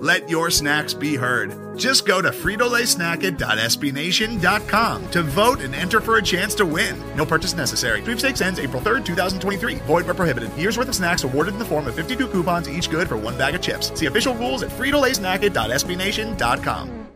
[0.00, 1.78] Let your snacks be heard.
[1.78, 7.00] Just go to fritolaysnacket.sbnation.com to vote and enter for a chance to win.
[7.16, 8.02] No purchase necessary.
[8.02, 9.74] Sweepstakes ends April 3rd, 2023.
[9.76, 10.52] Void where prohibited.
[10.54, 13.38] Year's worth of snacks awarded in the form of 52 coupons, each good for one
[13.38, 13.90] bag of chips.
[13.98, 17.06] See official rules at fritolaysnacket.sbnation.com.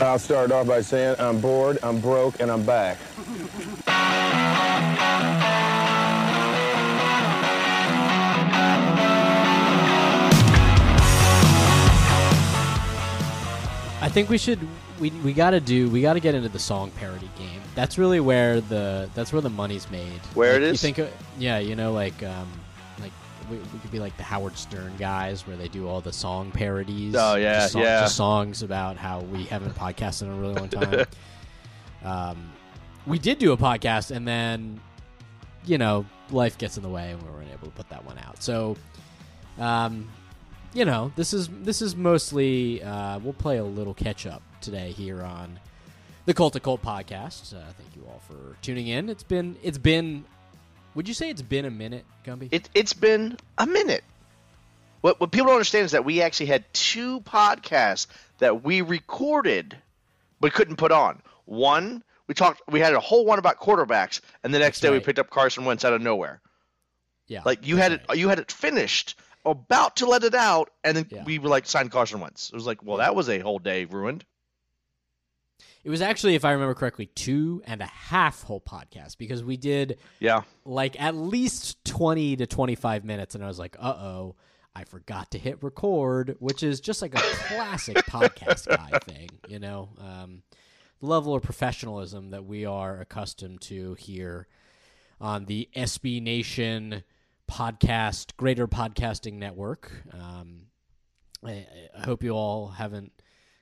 [0.00, 2.96] I'll start off by saying I'm bored, I'm broke, and I'm back.
[14.04, 14.60] I think we should
[15.00, 17.62] we we got to do we got to get into the song parody game.
[17.74, 20.20] That's really where the that's where the money's made.
[20.34, 21.06] Where like, it You think uh,
[21.38, 22.46] yeah, you know like um
[23.00, 23.12] like
[23.50, 26.50] we, we could be like the Howard Stern guys where they do all the song
[26.50, 27.14] parodies.
[27.16, 28.00] Oh, yeah, just song- yeah.
[28.02, 31.06] just songs about how we haven't podcasted in a really long time.
[32.04, 32.52] um,
[33.06, 34.82] we did do a podcast and then
[35.64, 38.18] you know life gets in the way and we weren't able to put that one
[38.18, 38.42] out.
[38.42, 38.76] So
[39.58, 40.10] um,
[40.74, 44.90] you know, this is this is mostly uh, we'll play a little catch up today
[44.92, 45.58] here on
[46.26, 47.54] the Cult to Colt podcast.
[47.54, 49.08] Uh, thank you all for tuning in.
[49.08, 50.24] It's been it's been.
[50.94, 52.48] Would you say it's been a minute, Gumbi?
[52.52, 54.04] It, it's been a minute.
[55.00, 58.06] What, what people don't understand is that we actually had two podcasts
[58.38, 59.76] that we recorded
[60.40, 61.20] but couldn't put on.
[61.46, 64.96] One, we talked, we had a whole one about quarterbacks, and the next That's day
[64.98, 66.40] we picked up Carson Wentz out of nowhere.
[67.26, 68.00] yeah, Like you had right.
[68.10, 71.24] it, you had it finished, about to let it out, and then Yeah.
[71.24, 72.48] we were like, sign Carson Wentz.
[72.50, 74.24] It was like, well, that was a whole day ruined.
[75.84, 79.56] It was actually, if I remember correctly, two and a half whole podcast because we
[79.58, 84.34] did Yeah, like at least 20 to 25 minutes and i was like uh-oh
[84.74, 89.58] i forgot to hit record which is just like a classic podcast guy thing you
[89.58, 90.42] know um,
[91.00, 94.46] the level of professionalism that we are accustomed to here
[95.20, 97.04] on the sb nation
[97.50, 100.66] podcast greater podcasting network um,
[101.44, 101.66] I,
[101.96, 103.12] I hope you all haven't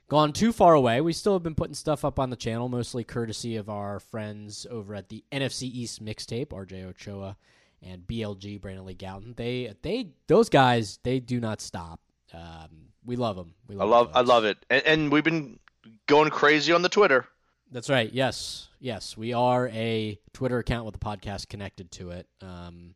[0.07, 1.01] gone too far away.
[1.01, 4.67] We still have been putting stuff up on the channel, mostly courtesy of our friends
[4.69, 7.37] over at the NFC East mixtape, RJ Ochoa
[7.81, 9.35] and BLG Brandon Lee Gowton.
[9.35, 11.99] They they those guys they do not stop.
[12.33, 13.53] Um, we love them.
[13.67, 15.59] We I love love, I love it, and, and we've been
[16.07, 17.27] going crazy on the Twitter.
[17.71, 18.11] That's right.
[18.13, 22.27] Yes, yes, we are a Twitter account with a podcast connected to it.
[22.39, 22.93] Um,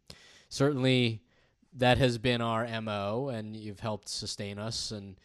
[0.50, 1.22] certainly,
[1.74, 4.92] that has been our mo, and you've helped sustain us.
[4.92, 5.20] And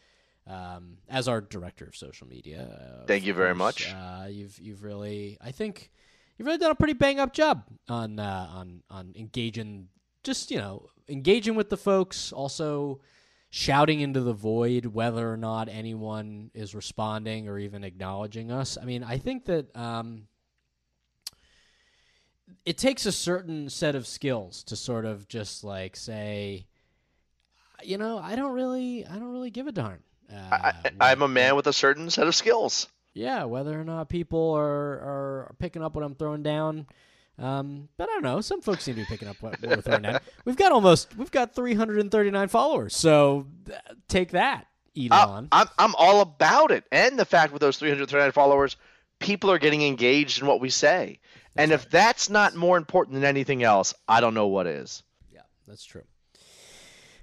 [0.47, 3.93] um, as our director of social media, uh, Thank you very course, much.
[3.95, 5.91] Uh, you've you've really, I think,
[6.37, 9.89] you've really done a pretty bang up job on uh, on on engaging,
[10.25, 12.33] just you know, engaging with the folks.
[12.33, 13.01] Also,
[13.55, 18.79] shouting into the void whether or not anyone is responding or even acknowledging us.
[18.81, 20.27] I mean, I think that um,
[22.65, 26.67] it takes a certain set of skills to sort of just like say,
[27.83, 30.01] you know, I don't really, I don't really give a darn.
[30.33, 32.89] Uh, I, I'm a man with a certain set of skills.
[33.15, 36.87] yeah, whether or not people are are picking up what I'm throwing down.
[37.39, 38.41] Um, but I don't know.
[38.41, 40.21] Some folks seem to be picking up what, what we're throwing down.
[40.45, 42.95] We've got almost we've got 339 followers.
[42.95, 44.67] So th- take that,
[44.97, 45.49] Elon.
[45.51, 46.85] I, I'm, I'm all about it.
[46.93, 48.77] And the fact with those 339 followers,
[49.19, 51.21] people are getting engaged in what we say.
[51.57, 55.03] And if that's not more important than anything else, I don't know what is.
[55.33, 56.05] Yeah, that's true.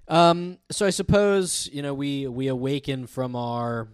[0.08, 3.88] Um, so I suppose you know we we awaken from our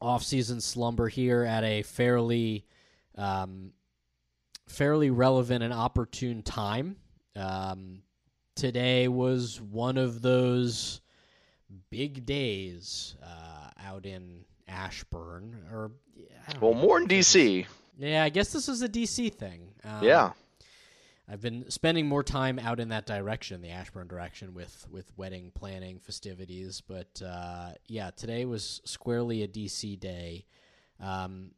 [0.00, 2.66] off-season slumber here at a fairly,
[3.16, 3.72] um,
[4.68, 6.96] fairly relevant and opportune time.
[7.34, 8.02] Um,
[8.54, 11.00] today was one of those
[11.90, 15.92] big days uh, out in Ashburn, or
[16.60, 17.66] Well, more in DC.
[17.98, 19.68] Yeah, I guess this is a DC thing.
[19.84, 20.32] Um, Yeah.
[21.26, 25.52] I've been spending more time out in that direction, the Ashburn direction, with with wedding
[25.54, 26.82] planning festivities.
[26.82, 30.44] But uh, yeah, today was squarely a DC day.
[31.00, 31.52] Um,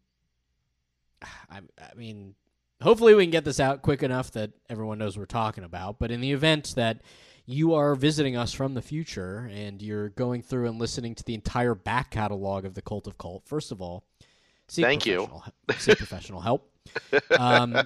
[1.23, 2.37] I, I mean,
[2.81, 5.99] hopefully we can get this out quick enough that everyone knows what we're talking about.
[5.99, 7.01] But in the event that
[7.45, 11.35] you are visiting us from the future and you're going through and listening to the
[11.35, 14.05] entire back catalog of the Cult of Colt, first of all,
[14.69, 15.27] seek Thank you.
[15.27, 16.71] professional- Seek professional help.
[17.39, 17.77] Um,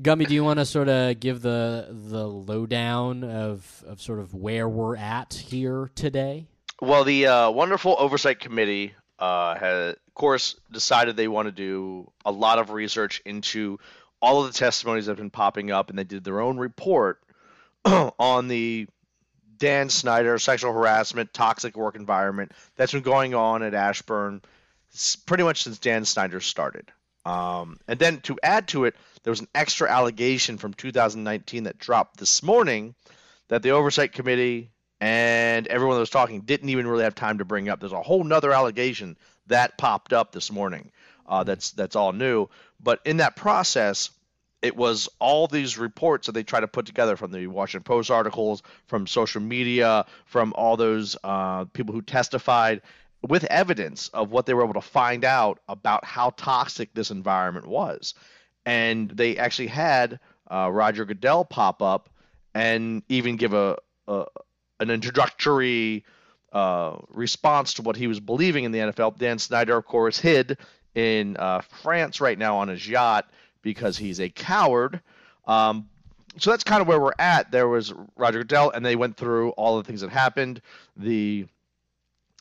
[0.00, 4.34] Gumbi, do you want to sort of give the the lowdown of of sort of
[4.34, 6.46] where we're at here today?
[6.80, 12.10] Well, the uh, wonderful oversight committee uh, has, of course, decided they want to do
[12.24, 13.78] a lot of research into
[14.20, 17.20] all of the testimonies that have been popping up, and they did their own report
[17.84, 18.88] on the
[19.56, 24.42] Dan Snyder sexual harassment, toxic work environment that's been going on at Ashburn
[25.26, 26.90] pretty much since Dan Snyder started.
[27.24, 31.78] Um, and then to add to it, there was an extra allegation from 2019 that
[31.78, 32.94] dropped this morning
[33.48, 34.70] that the oversight committee
[35.00, 37.80] and everyone that was talking didn't even really have time to bring up.
[37.80, 40.90] There's a whole nother allegation that popped up this morning.
[41.26, 42.48] Uh, that's that's all new.
[42.80, 44.10] But in that process,
[44.62, 48.10] it was all these reports that they try to put together from the Washington Post
[48.10, 52.80] articles, from social media, from all those uh, people who testified
[53.28, 57.66] with evidence of what they were able to find out about how toxic this environment
[57.66, 58.14] was.
[58.66, 62.10] And they actually had uh, Roger Goodell pop up
[62.54, 63.76] and even give a,
[64.08, 64.26] a
[64.80, 66.04] an introductory
[66.52, 69.18] uh, response to what he was believing in the NFL.
[69.18, 70.58] Dan Snyder, of course, hid
[70.94, 73.30] in uh, France right now on his yacht
[73.62, 75.00] because he's a coward.
[75.46, 75.88] Um,
[76.38, 77.50] so that's kind of where we're at.
[77.50, 80.60] There was Roger Goodell, and they went through all the things that happened.
[80.96, 81.46] The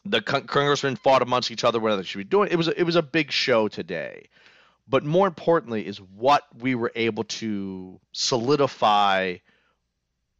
[0.06, 2.50] the con- congressmen fought amongst each other whether they should be doing.
[2.52, 4.28] It was a, it was a big show today,
[4.88, 9.38] but more importantly is what we were able to solidify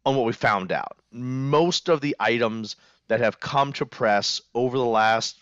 [0.04, 0.98] on what we found out.
[1.10, 2.76] Most of the items
[3.08, 5.38] that have come to press over the last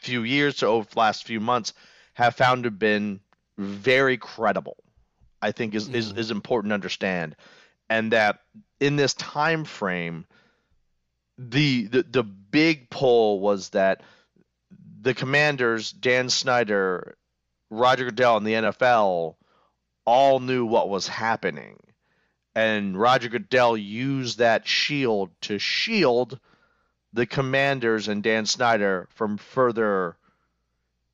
[0.00, 1.72] few years to over the last few months
[2.14, 3.20] have found to have been
[3.58, 4.76] very credible.
[5.42, 6.18] I think is, is, mm-hmm.
[6.18, 7.36] is important to understand,
[7.90, 8.40] and that
[8.80, 10.26] in this time frame,
[11.38, 14.02] the, the the big pull was that
[15.00, 17.16] the commanders Dan Snyder,
[17.70, 19.36] Roger Goodell, and the NFL
[20.04, 21.78] all knew what was happening,
[22.54, 26.38] and Roger Goodell used that shield to shield
[27.12, 30.16] the commanders and Dan Snyder from further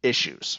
[0.03, 0.59] issues.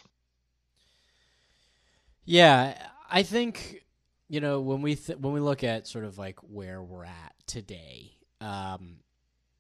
[2.26, 2.78] Yeah,
[3.10, 3.84] I think
[4.30, 7.34] you know when we th- when we look at sort of like where we're at
[7.46, 8.98] today, um,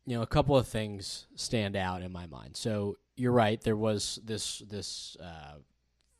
[0.05, 2.57] you know, a couple of things stand out in my mind.
[2.57, 3.61] So you're right.
[3.61, 5.59] There was this this uh,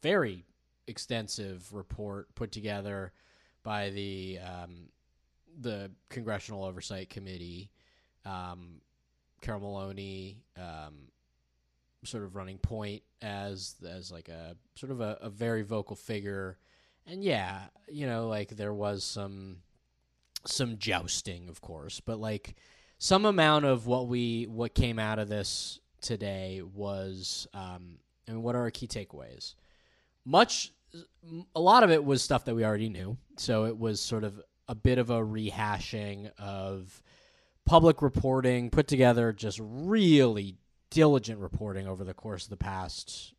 [0.02, 0.46] very
[0.88, 3.12] extensive report put together
[3.64, 4.90] by the um,
[5.60, 7.70] the Congressional Oversight Committee.
[8.26, 8.82] Um,
[9.42, 11.10] Carol Maloney, um,
[12.06, 16.58] sort of running point as as like a sort of a, a very vocal figure,
[17.06, 19.58] and yeah, you know, like there was some
[20.46, 22.56] some jousting, of course, but like
[23.04, 27.98] some amount of what we what came out of this today was, um,
[28.30, 29.56] I mean, what are our key takeaways?
[30.24, 30.72] Much,
[31.54, 34.42] a lot of it was stuff that we already knew, so it was sort of
[34.70, 37.04] a bit of a rehashing of
[37.66, 40.56] public reporting put together, just really
[40.90, 43.34] diligent reporting over the course of the past,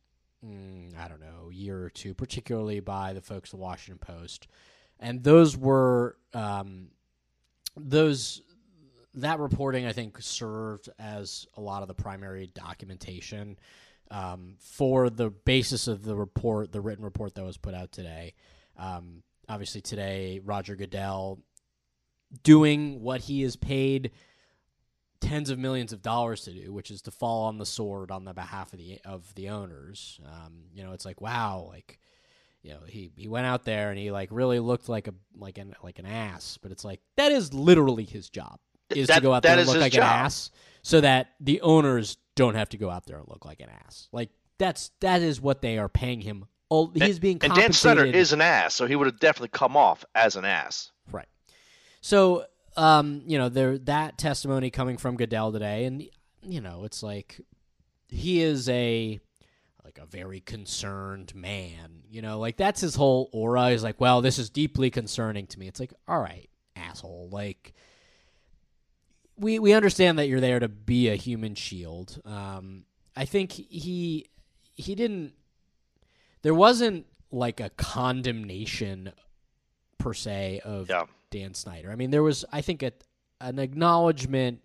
[0.45, 4.47] mm, I don't know, year or two, particularly by the folks at the Washington Post,
[4.99, 6.89] and those were um,
[7.75, 8.43] those
[9.15, 13.57] that reporting I think served as a lot of the primary documentation
[14.11, 18.33] um, for the basis of the report, the written report that was put out today.
[18.77, 21.39] Um, obviously, today Roger Goodell
[22.43, 24.11] doing what he is paid
[25.21, 28.25] tens of millions of dollars to do, which is to fall on the sword on
[28.25, 30.19] the behalf of the of the owners.
[30.25, 31.99] Um, you know, it's like wow, like
[32.61, 35.57] you know, he he went out there and he like really looked like a like
[35.57, 39.21] an like an ass, but it's like that is literally his job is That- to
[39.21, 40.03] go out there and look like job.
[40.03, 40.51] an ass,
[40.81, 44.07] so that the owners don't have to go out there and look like an ass.
[44.11, 46.45] Like that's that is what they are paying him.
[46.71, 49.77] Oh, he's being and Dan Snyder is an ass, so he would have definitely come
[49.77, 50.91] off as an ass.
[51.11, 51.27] Right.
[52.01, 56.03] So, um, you know, there that testimony coming from Goodell today, and
[56.41, 57.39] you know, it's like
[58.09, 59.19] he is a
[59.83, 62.01] like a very concerned man.
[62.09, 63.69] You know, like that's his whole aura.
[63.69, 65.67] He's like, well, this is deeply concerning to me.
[65.67, 67.29] It's like, all right, asshole.
[67.31, 67.73] Like,
[69.37, 72.21] we we understand that you're there to be a human shield.
[72.25, 74.27] Um, I think he
[74.75, 75.33] he didn't.
[76.41, 79.11] There wasn't like a condemnation
[79.97, 81.05] per se of Yeah.
[81.31, 81.91] Dan Snyder.
[81.91, 82.91] I mean, there was I think a,
[83.41, 84.61] an acknowledgement,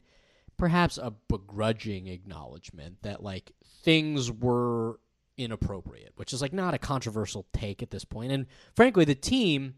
[0.57, 5.01] perhaps a begrudging acknowledgement that like things were
[5.37, 8.31] inappropriate, which is like not a controversial take at this point.
[8.31, 8.47] And
[8.77, 9.75] frankly, the team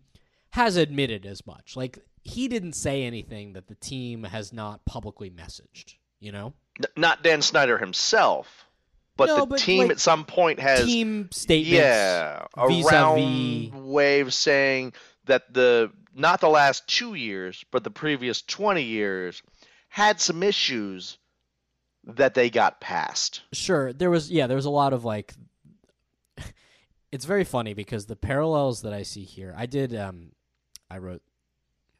[0.50, 1.76] has admitted as much.
[1.76, 5.94] Like he didn't say anything that the team has not publicly messaged.
[6.20, 8.66] You know, N- not Dan Snyder himself,
[9.16, 11.70] but No, the but, team like, at some point has team statements.
[11.72, 14.92] yeah vis-a-vis- round way of saying
[15.24, 19.42] that the not the last two years, but the previous twenty years
[19.88, 21.18] had some issues
[22.04, 23.42] that they got past.
[23.52, 25.34] Sure, there was yeah, there was a lot of like
[27.12, 29.54] it's very funny because the parallels that I see here.
[29.56, 30.32] I did um
[30.90, 31.22] I wrote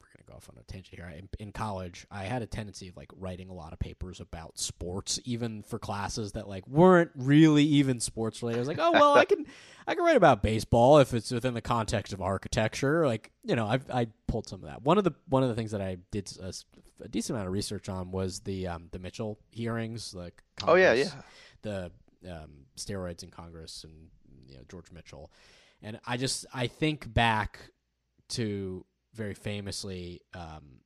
[0.00, 1.08] we're going to go off on a tangent here.
[1.08, 4.20] I, in, in college, I had a tendency of like writing a lot of papers
[4.20, 8.58] about sports even for classes that like weren't really even sports related.
[8.58, 9.46] I was like, "Oh, well, I can
[9.86, 13.66] I can write about baseball if it's within the context of architecture." Like, you know,
[13.66, 14.82] I I pulled some of that.
[14.82, 17.88] One of the one of the things that I did a decent amount of research
[17.88, 21.10] on was the um the Mitchell hearings, like Oh yeah, yeah.
[21.62, 21.90] the
[22.28, 24.08] um, steroids in Congress and
[24.46, 25.30] you know George Mitchell,
[25.82, 27.58] and I just I think back
[28.30, 28.84] to
[29.14, 30.80] very famously um,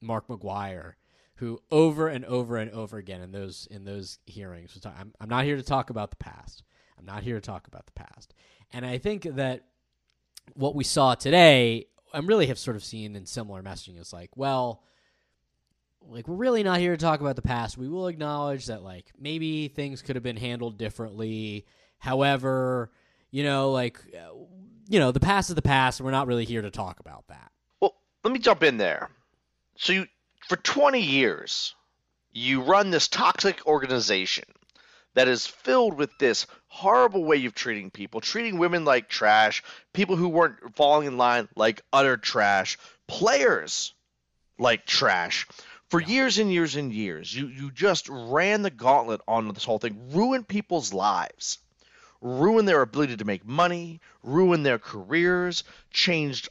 [0.00, 0.94] Mark McGwire,
[1.36, 5.12] who over and over and over again in those in those hearings was talking, I'm
[5.20, 6.62] I'm not here to talk about the past.
[6.98, 8.34] I'm not here to talk about the past,
[8.72, 9.64] and I think that
[10.54, 14.36] what we saw today, and really have sort of seen in similar messaging is like,
[14.36, 14.82] well,
[16.02, 17.78] like we're really not here to talk about the past.
[17.78, 21.66] We will acknowledge that like maybe things could have been handled differently.
[21.98, 22.90] However,
[23.30, 24.00] you know, like
[24.90, 27.24] you know, the past is the past, and we're not really here to talk about
[27.28, 27.52] that.
[27.80, 27.94] Well,
[28.24, 29.08] let me jump in there.
[29.76, 30.06] So you
[30.48, 31.76] for 20 years,
[32.32, 34.44] you run this toxic organization
[35.14, 40.16] that is filled with this horrible way of treating people, treating women like trash, people
[40.16, 43.94] who weren't falling in line like utter trash, players
[44.58, 45.46] like trash.
[45.88, 49.78] For years and years and years, you you just ran the gauntlet on this whole
[49.78, 51.60] thing, ruined people's lives
[52.20, 56.48] ruin their ability to make money, ruined their careers, changed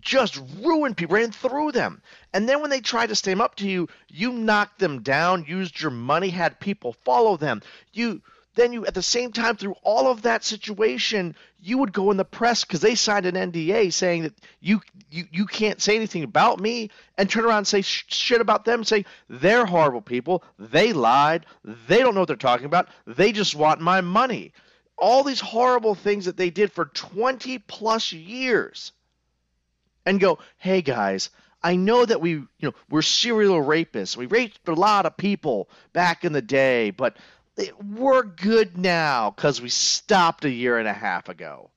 [0.00, 2.02] just ruined people, ran through them.
[2.34, 5.80] And then when they tried to stand up to you, you knocked them down, used
[5.80, 7.62] your money, had people follow them.
[7.92, 8.20] You
[8.54, 12.16] then you at the same time through all of that situation, you would go in
[12.16, 14.80] the press because they signed an NDA saying that you
[15.10, 18.64] you you can't say anything about me and turn around and say sh- shit about
[18.64, 23.30] them, say they're horrible people, they lied, they don't know what they're talking about, they
[23.30, 24.52] just want my money.
[25.00, 28.92] All these horrible things that they did for 20 plus years
[30.04, 31.30] and go, "Hey guys,
[31.62, 34.16] I know that we, you know, we're serial rapists.
[34.16, 37.16] We raped a lot of people back in the day, but
[37.80, 41.70] we're good now cuz we stopped a year and a half ago."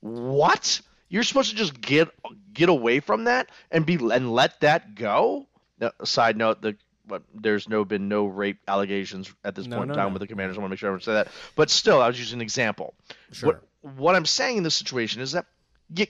[0.00, 0.80] What?
[1.08, 2.08] You're supposed to just get
[2.52, 5.46] get away from that and be and let that go?
[5.78, 6.76] Now, side note, the
[7.06, 10.12] but there's no been no rape allegations at this No, point no, in time no.
[10.14, 10.56] with the commanders.
[10.56, 11.28] I want to make sure I don't say that.
[11.54, 12.94] But still, I was using an example.
[13.32, 13.60] Sure.
[13.80, 15.46] What, what I'm saying in this situation is that
[15.94, 16.06] you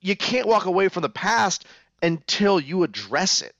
[0.00, 1.66] you can't walk away from the past
[2.02, 3.54] until you address it,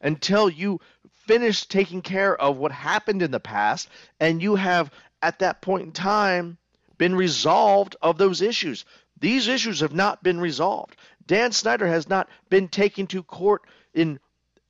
[0.00, 0.80] until you
[1.26, 3.88] finish taking care of what happened in the past,
[4.20, 4.90] and you have
[5.22, 6.58] at that point in time
[6.98, 8.84] been resolved of those issues.
[9.18, 10.96] These issues have not been resolved.
[11.26, 13.62] Dan Snyder has not been taken to court
[13.94, 14.20] in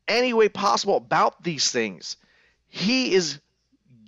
[0.08, 2.16] any way possible about these things.
[2.68, 3.40] He is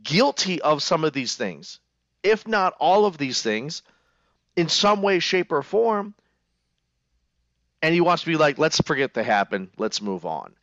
[0.02, 1.80] guilty of some of these things,
[2.22, 3.82] if not all of these things,
[4.56, 6.14] in some way, shape, or form.
[7.82, 10.54] And he wants to be like, let's forget they happened, let's move on.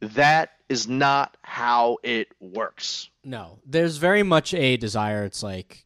[0.00, 3.08] That is not how it works.
[3.24, 5.24] No, there's very much a desire.
[5.24, 5.84] It's like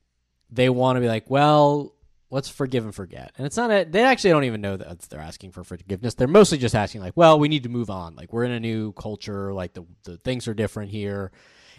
[0.50, 1.92] they want to be like, well,
[2.30, 3.32] let's forgive and forget.
[3.36, 6.14] And it's not a, they actually don't even know that they're asking for forgiveness.
[6.14, 8.14] They're mostly just asking like, well, we need to move on.
[8.14, 9.52] Like we're in a new culture.
[9.52, 11.32] Like the the things are different here.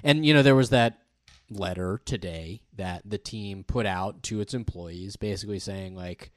[0.03, 0.97] And you know, there was that
[1.49, 6.31] letter today that the team put out to its employees, basically saying like,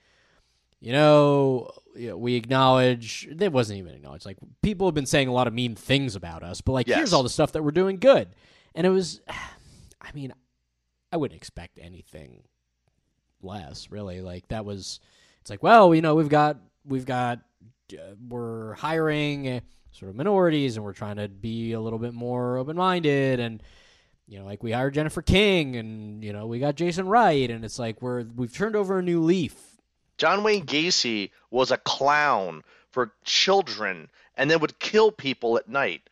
[0.80, 4.26] you know, we acknowledge it wasn't even acknowledged.
[4.26, 6.98] Like people have been saying a lot of mean things about us, but like Yes.
[6.98, 8.28] here's all the stuff that we're doing good.
[8.74, 9.20] And it was,
[10.00, 10.32] I mean,
[11.12, 12.42] I wouldn't expect anything
[13.44, 14.20] less, really.
[14.20, 15.00] Like that was,
[15.40, 17.40] it's like, well, you know, we've got we've got
[17.92, 19.60] uh, we're hiring uh,
[19.92, 23.62] sort of minorities, and we're trying to be a little bit more open minded, and
[24.26, 27.64] you know, like we hired Jennifer King, and you know, we got Jason Wright, and
[27.64, 29.54] it's like we're we've turned over a new leaf.
[30.16, 36.02] John Wayne Gacy was a clown for children and then would kill people at night.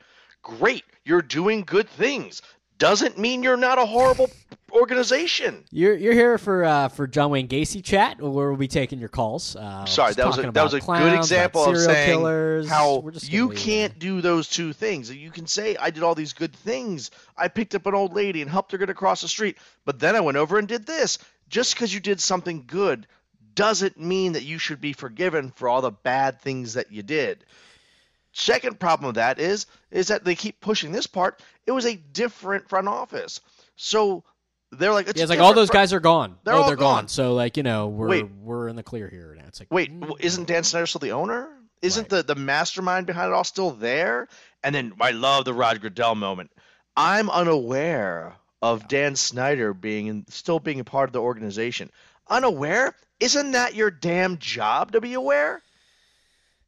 [0.43, 2.43] Great, you're doing good things.
[2.79, 4.31] Doesn't mean you're not a horrible
[4.73, 5.65] organization.
[5.71, 9.09] You're you're here for uh, for John Wayne Gacy chat, or we'll be taking your
[9.09, 9.55] calls.
[9.57, 12.69] Uh, Sorry, that was a, that was a clowns, good example of saying killers.
[12.69, 15.15] how you can't do those two things.
[15.15, 17.11] You can say I did all these good things.
[17.37, 20.17] I picked up an old lady and helped her get across the street, but then
[20.17, 21.19] I went over and did this.
[21.49, 23.07] Just because you did something good
[23.55, 27.45] doesn't mean that you should be forgiven for all the bad things that you did.
[28.33, 31.43] Second problem of that is is that they keep pushing this part.
[31.67, 33.41] It was a different front office.
[33.77, 34.25] So
[34.71, 36.37] they're like, it's, yeah, it's like all those guys are gone.
[36.45, 37.03] They're oh, all they're gone.
[37.03, 37.09] gone.
[37.09, 38.31] So like you know we're Wait.
[38.43, 39.45] we're in the clear here now.
[39.47, 41.49] It's like Wait, mm, w- isn't Dan Snyder still the owner?
[41.83, 42.27] Isn't Right.
[42.27, 44.29] the, the mastermind behind it all still there?
[44.63, 46.51] And then I love the Rod Goodell moment.
[46.97, 51.91] I'm unaware of Dan Snyder being in, still being a part of the organization.
[52.29, 52.95] Unaware?
[53.19, 55.61] Isn't that your damn job to be aware?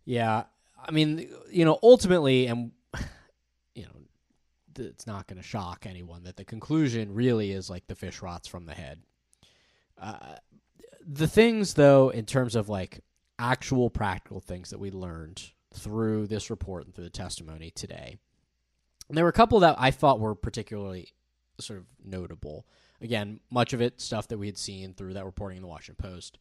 [0.04, 0.44] Yeah,
[0.86, 2.72] I mean, you know, ultimately, and
[3.74, 7.94] you know, it's not going to shock anyone that the conclusion really is like the
[7.94, 9.02] fish rots from the head.
[9.98, 10.36] Uh,
[11.06, 13.00] the things, though, in terms of like
[13.38, 15.42] actual practical things that we learned
[15.74, 18.16] through this report and through the testimony today,
[19.08, 21.12] and there were a couple that I thought were particularly
[21.60, 22.66] sort of notable.
[23.00, 26.10] Again, much of it stuff that we had seen through that reporting in the Washington
[26.10, 26.38] Post.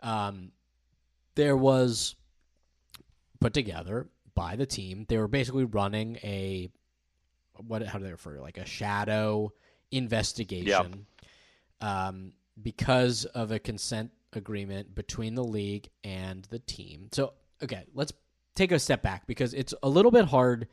[0.00, 0.52] Um,
[1.34, 2.14] there was
[3.44, 5.04] put together by the team.
[5.06, 6.70] They were basically running a
[7.66, 7.82] what?
[7.86, 8.42] How do they refer to it?
[8.42, 9.52] like a shadow
[9.90, 11.04] investigation
[11.82, 12.32] um,
[12.62, 17.10] because of a consent agreement between the league and the team.
[17.12, 18.14] So okay, let's
[18.54, 20.66] take a step back because it's a little bit hard.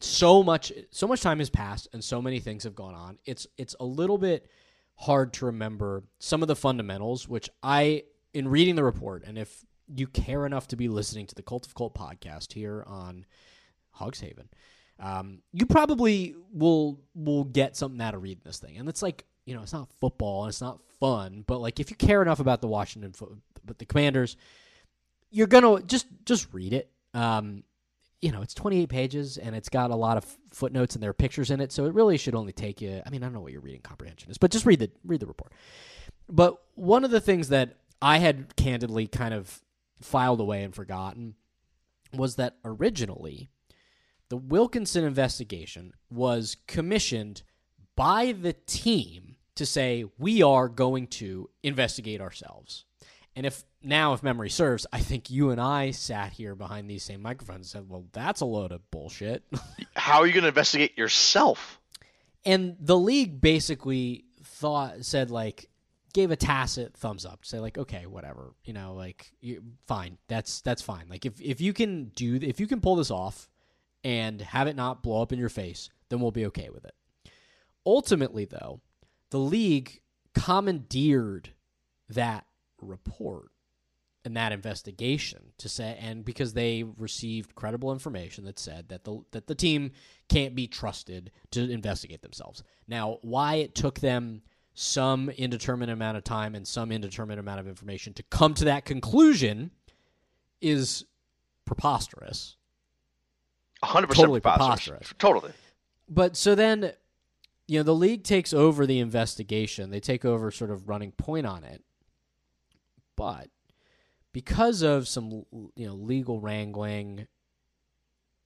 [0.00, 3.18] So much, so much time has passed, and so many things have gone on.
[3.26, 4.48] It's it's a little bit
[4.94, 9.62] hard to remember some of the fundamentals, which I, in reading the report, and if
[9.94, 13.26] you care enough to be listening to the Cult of Colt podcast here on
[13.90, 14.48] Hogs Haven,
[15.00, 18.76] um, you probably will will get something out of reading this thing.
[18.76, 21.90] And it's like you know, it's not football and it's not fun, but like if
[21.90, 24.36] you care enough about the Washington, fo- but the Commanders,
[25.30, 26.90] you're gonna just just read it.
[27.14, 27.64] Um,
[28.20, 31.14] you know, it's 28 pages and it's got a lot of footnotes and there are
[31.14, 33.00] pictures in it, so it really should only take you.
[33.06, 35.20] I mean, I don't know what your reading comprehension is, but just read the read
[35.20, 35.52] the report.
[36.28, 39.62] But one of the things that I had candidly kind of
[40.00, 41.34] filed away and forgotten
[42.14, 43.48] was that originally
[44.28, 47.42] the Wilkinson investigation was commissioned
[47.96, 52.84] by the team to say we are going to investigate ourselves.
[53.34, 57.04] And if now, if memory serves, I think you and I sat here behind these
[57.04, 59.44] same microphones and said, "Well, that's a load of bullshit."
[59.94, 61.80] How are you going to investigate yourself?
[62.44, 65.67] and the league basically thought said like
[66.12, 70.18] gave a tacit thumbs up to say like okay whatever you know like you, fine
[70.28, 73.48] that's that's fine like if if you can do if you can pull this off
[74.04, 76.94] and have it not blow up in your face then we'll be okay with it
[77.86, 78.80] ultimately though
[79.30, 80.00] the league
[80.34, 81.50] commandeered
[82.08, 82.46] that
[82.80, 83.50] report
[84.24, 89.20] and that investigation to say and because they received credible information that said that the
[89.30, 89.90] that the team
[90.28, 92.62] can't be trusted to investigate themselves.
[92.86, 94.42] Now, why it took them
[94.80, 98.84] some indeterminate amount of time and some indeterminate amount of information to come to that
[98.84, 99.72] conclusion
[100.60, 101.04] is
[101.64, 102.56] preposterous.
[103.82, 104.86] 100% Totally preposterous.
[104.86, 105.14] preposterous.
[105.18, 105.52] Totally.
[106.08, 106.92] But so then,
[107.66, 109.90] you know, the league takes over the investigation.
[109.90, 111.82] They take over sort of running point on it.
[113.16, 113.48] But
[114.32, 117.26] because of some, you know, legal wrangling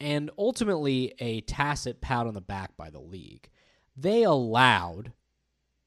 [0.00, 3.50] and ultimately a tacit pat on the back by the league,
[3.94, 5.12] they allowed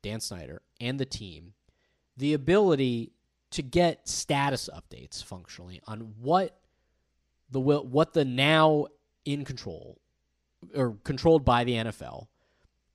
[0.06, 1.54] Dan Snyder and the team
[2.15, 3.12] the ability
[3.50, 6.60] to get status updates functionally on what
[7.50, 8.86] the what the now
[9.26, 10.00] in control
[10.76, 12.28] or controlled by the NFL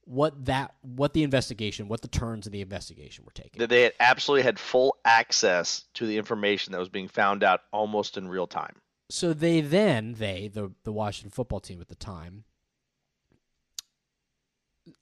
[0.05, 3.83] what that what the investigation what the turns of the investigation were taking That they
[3.83, 8.29] had absolutely had full access to the information that was being found out almost in
[8.29, 8.77] real time.
[9.09, 12.45] so they then they the the Washington football team at the time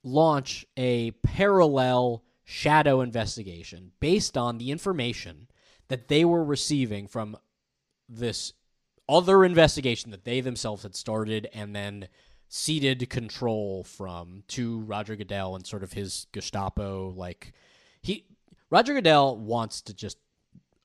[0.03, 5.49] launch a parallel shadow investigation based on the information
[5.89, 7.37] that they were receiving from
[8.09, 8.53] this
[9.09, 12.09] other investigation that they themselves had started and then
[12.49, 17.53] ceded control from to Roger Goodell and sort of his Gestapo like
[18.01, 18.25] he
[18.71, 20.19] Roger Goodell wants to just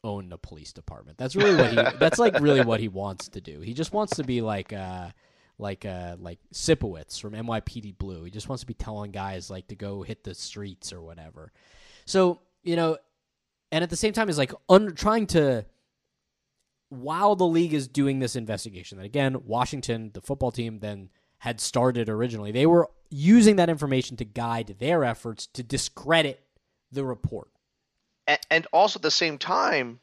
[0.03, 1.17] own the police department.
[1.17, 3.61] That's really what he that's like really what he wants to do.
[3.61, 5.09] He just wants to be like uh
[5.57, 8.23] like uh like Sipowicz from NYPD Blue.
[8.23, 11.51] He just wants to be telling guys like to go hit the streets or whatever.
[12.05, 12.97] So, you know,
[13.71, 15.65] and at the same time is like un- trying to
[16.89, 21.59] while the league is doing this investigation that again Washington the football team then had
[21.59, 22.51] started originally.
[22.51, 26.41] They were using that information to guide their efforts to discredit
[26.89, 27.49] the report.
[28.25, 29.99] And, and also at the same time,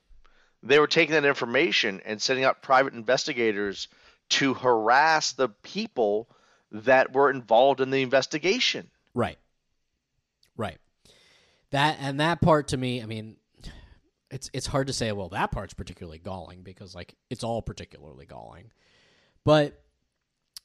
[0.62, 3.88] they were taking that information and setting up private investigators
[4.30, 6.28] to harass the people
[6.72, 8.90] that were involved in the investigation.
[9.14, 9.38] Right.
[10.56, 10.78] Right.
[11.70, 13.36] That and that part to me, I mean,
[14.30, 15.12] it's it's hard to say.
[15.12, 18.70] Well, that part's particularly galling because like it's all particularly galling.
[19.44, 19.80] But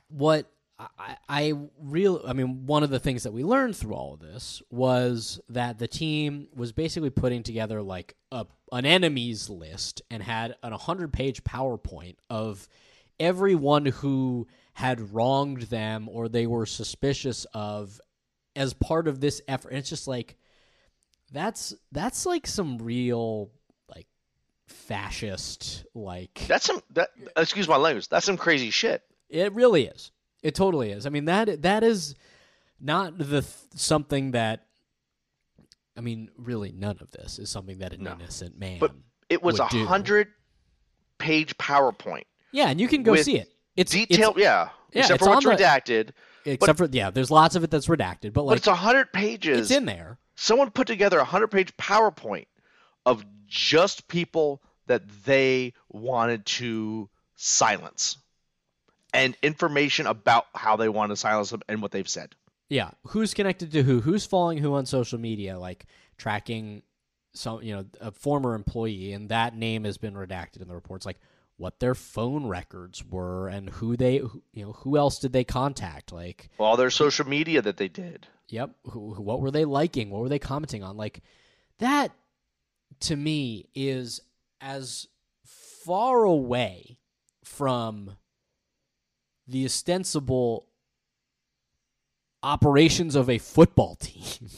[0.09, 4.13] what I, I real I mean one of the things that we learned through all
[4.13, 10.01] of this was that the team was basically putting together like a an enemies list
[10.11, 12.67] and had an 100 page PowerPoint of
[13.19, 17.99] everyone who had wronged them or they were suspicious of
[18.55, 19.69] as part of this effort.
[19.69, 20.37] And it's just like
[21.31, 23.51] that's that's like some real
[23.93, 24.07] like
[24.67, 28.09] fascist like That's some that excuse my language.
[28.09, 29.01] That's some crazy shit.
[29.29, 30.11] it really is.
[30.43, 31.05] It totally is.
[31.05, 32.15] I mean that that is
[32.79, 34.65] not the th- something that
[35.97, 38.13] I mean really none of this is something that an No.
[38.13, 38.91] innocent man But
[39.29, 40.27] it was a hundred
[41.17, 42.25] page PowerPoint.
[42.55, 43.49] Yeah, and you can go see it.
[43.75, 44.69] It's Detailed, it's, yeah.
[44.93, 46.09] yeah, Except it's for what's the- redacted.
[46.45, 49.11] except for yeah, there's lots of it that's redacted, but But like it's a hundred
[49.11, 49.59] pages.
[49.59, 50.17] it's in there.
[50.35, 52.45] someone put together a hundred page PowerPoint
[53.05, 58.17] of just people that they wanted to silence
[59.13, 62.35] and information about how they want to silence them and what they've said.
[62.69, 63.99] Yeah, who's connected to who?
[64.01, 65.59] Who's following who on social media?
[65.59, 65.85] Like
[66.17, 66.81] tracking
[67.33, 71.05] some, you know, a former employee, and that name has been redacted in the reports.
[71.05, 71.19] Like
[71.57, 76.11] what their phone records were and who they, you know, who else did they contact?
[76.11, 78.27] Like, All their social media that they did.
[78.49, 80.09] yep, who, who- what were they liking?
[80.09, 80.97] What were they commenting on?
[80.97, 81.21] Like
[81.79, 82.11] that,
[83.01, 84.19] to me, is
[84.61, 85.07] as
[85.45, 86.97] far away
[87.43, 88.17] from
[89.47, 90.67] the ostensible
[92.43, 94.49] operations of a football team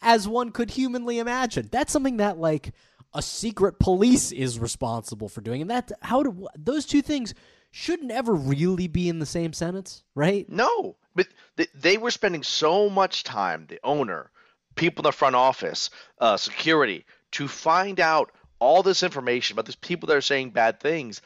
[0.00, 1.68] as one could humanly imagine.
[1.70, 2.72] That's something that like
[3.14, 7.34] a secret police is responsible for doing, and that how do those two things
[7.70, 10.48] shouldn't ever really be in the same sentence, right?
[10.48, 14.30] No, but th- they were spending so much time, the owner,
[14.74, 19.74] people in the front office, uh, security, to find out all this information about these
[19.74, 21.20] people that are saying bad things.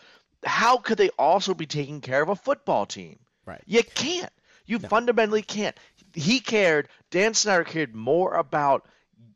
[0.44, 3.18] How could they also be taking care of a football team?
[3.44, 3.62] Right.
[3.66, 4.32] You can't.
[4.66, 5.78] You fundamentally can't.
[6.12, 8.86] He cared, Dan Snyder cared more about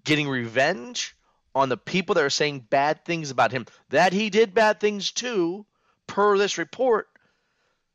[0.04, 1.14] getting revenge
[1.60, 5.10] on the people that are saying bad things about him, that he did bad things
[5.10, 5.64] too,
[6.06, 7.08] per this report,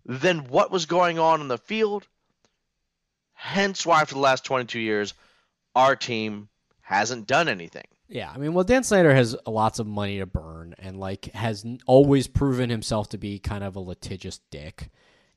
[0.06, 2.08] than what was going on in the field.
[3.34, 5.13] Hence why, for the last 22 years,
[5.75, 6.47] our team
[6.82, 7.86] hasn't done anything.
[8.08, 11.65] Yeah, I mean, well, Dan Snyder has lots of money to burn, and like has
[11.88, 14.91] always proven himself to be kind of a litigious dick,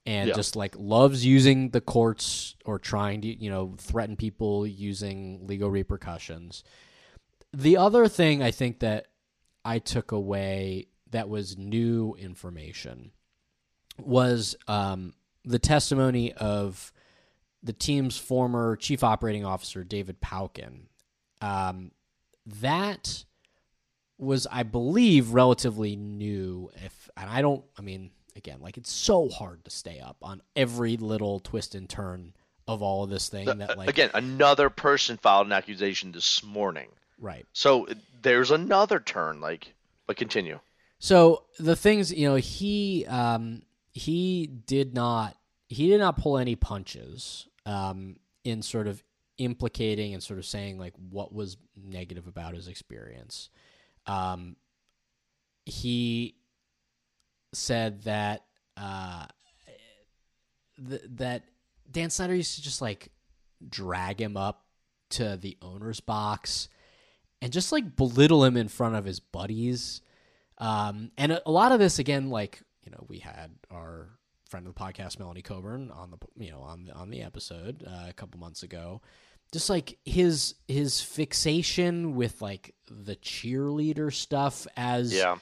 [0.05, 0.35] and Yeah.
[0.35, 5.71] just like loves using the courts or trying to, you know, threaten people using legal
[5.71, 6.63] repercussions.
[7.53, 9.07] The other thing I think that
[9.65, 13.13] I took away that was new information
[13.99, 16.93] was um, the testimony of
[17.63, 20.87] the team's former chief operating officer, David Pauken.
[21.41, 21.93] Um,
[22.47, 23.25] that
[24.19, 26.71] was, I believe, relatively new.
[26.85, 30.43] If and I don't, I mean, again, like it's so hard to stay up on
[30.57, 32.35] every little twist and turn
[32.67, 33.47] of all of this thing.
[33.47, 36.89] That like Again, another person filed an accusation this morning.
[37.19, 37.47] Right.
[37.53, 37.87] So
[38.23, 39.41] there's another turn.
[39.41, 39.75] Like,
[40.07, 40.61] but continue.
[40.99, 45.37] So the things you know, he um, he did not
[45.69, 49.03] he did not pull any punches um, in sort of
[49.37, 53.51] implicating and sort of saying like what was negative about his experience.
[54.07, 54.57] Um,
[55.65, 56.37] he
[57.53, 58.45] said that
[58.77, 59.27] uh,
[60.89, 61.43] th- that
[61.91, 63.11] Dan Snyder used to just like
[63.69, 64.65] drag him up
[65.11, 66.69] to the owner's box
[67.41, 70.01] and just like belittle him in front of his buddies.
[70.59, 74.09] Um, and a, a lot of this, again, like you know, we had our
[74.49, 77.85] friend of the podcast, Melanie Coburn, on the you know on the on the episode
[77.87, 79.03] uh, a couple months ago.
[79.53, 85.37] Just like his his fixation with like the cheerleader stuff as Yeah.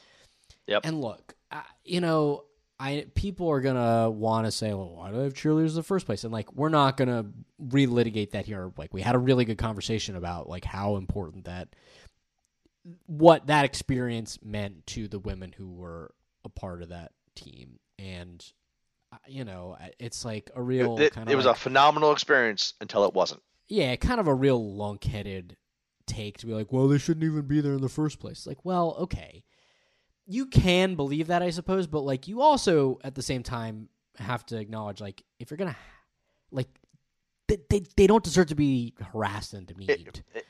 [0.66, 0.82] Yep.
[0.84, 2.44] and look, I, you know,
[2.78, 5.82] I people are gonna want to say, well, why do they have cheerleaders in the
[5.82, 6.24] first place?
[6.24, 7.26] And like, we're not gonna
[7.62, 8.70] relitigate that here.
[8.76, 11.74] Like, we had a really good conversation about like how important that
[13.06, 16.12] what that experience meant to the women who were
[16.44, 18.44] a part of that team, and
[19.26, 23.14] you know, it's like a real It, it was like, a phenomenal experience until it
[23.14, 23.42] wasn't.
[23.68, 25.56] yeah, kind of a real lunk-headed
[26.06, 28.46] take to be like, well, they shouldn't even be there in the first place.
[28.46, 29.42] Like, well, okay,
[30.26, 34.44] you can believe that, I suppose, but like, you also at the same time have
[34.46, 35.76] to acknowledge, like, if you're gonna
[36.50, 36.68] like
[37.48, 39.90] they they, they don't deserve to be harassed and demeaned.
[39.90, 40.46] It, it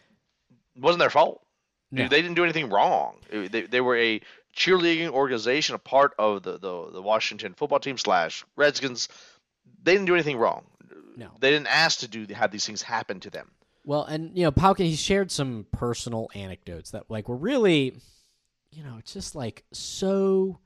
[0.76, 1.42] wasn't their fault.
[1.90, 2.08] No.
[2.08, 3.18] They didn't do anything wrong.
[3.30, 4.20] They, they were a
[4.56, 9.08] cheerleading organization, a part of the, the, the Washington football team slash Redskins.
[9.82, 10.64] They didn't do anything wrong.
[11.16, 11.30] No.
[11.38, 13.52] They didn't ask to do have these things happen to them.
[13.84, 17.94] Well, and you know, Pauken he shared some personal anecdotes that like were really,
[18.70, 20.58] you know, it's just like so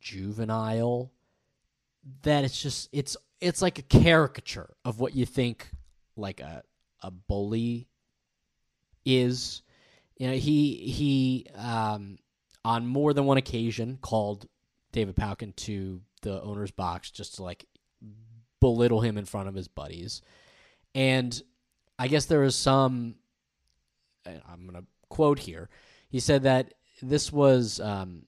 [0.00, 1.12] juvenile
[2.22, 5.68] that it's just it's it's like a caricature of what you think
[6.16, 6.62] like a
[7.02, 7.88] a bully
[9.04, 9.62] is.
[10.18, 12.18] You know, he he um
[12.64, 14.48] on more than one occasion called
[14.92, 17.66] David Pauken to the owner's box just to like
[18.60, 20.22] belittle him in front of his buddies.
[20.94, 21.40] And
[21.98, 23.16] I guess there was some.
[24.26, 25.68] I'm going to quote here.
[26.08, 27.80] He said that this was.
[27.80, 28.22] Um,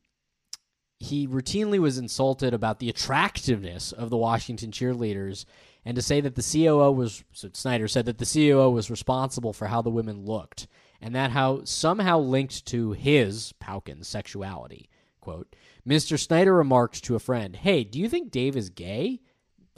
[1.00, 5.44] he routinely was insulted about the attractiveness of the Washington cheerleaders,
[5.84, 7.22] and to say that the COO was.
[7.32, 10.66] So Snyder said that the COO was responsible for how the women looked,
[11.00, 14.88] and that how somehow linked to his Pauken's sexuality.
[15.20, 15.54] Quote:
[15.86, 16.18] Mr.
[16.18, 19.20] Snyder remarked to a friend, "Hey, do you think Dave is gay?"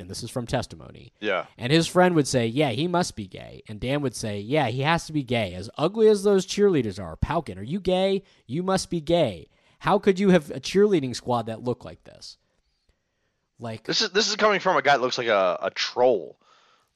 [0.00, 1.12] And this is from testimony.
[1.20, 1.46] Yeah.
[1.58, 3.62] And his friend would say, Yeah, he must be gay.
[3.68, 5.54] And Dan would say, Yeah, he has to be gay.
[5.54, 8.22] As ugly as those cheerleaders are, Pauken, are you gay?
[8.46, 9.48] You must be gay.
[9.80, 12.36] How could you have a cheerleading squad that looked like this?
[13.58, 16.38] Like, This is this is coming from a guy that looks like a, a troll.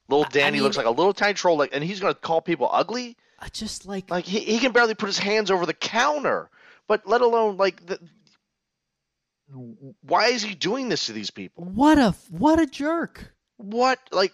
[0.09, 2.69] Little Danny mean- looks like a little tiny troll, like, and he's gonna call people
[2.73, 3.17] ugly.
[3.39, 6.49] I just like, Like he, he can barely put his hands over the counter,
[6.89, 7.99] but let alone like the.
[10.03, 11.65] Why is he doing this to these people?
[11.65, 13.33] what a what a jerk.
[13.57, 14.33] What like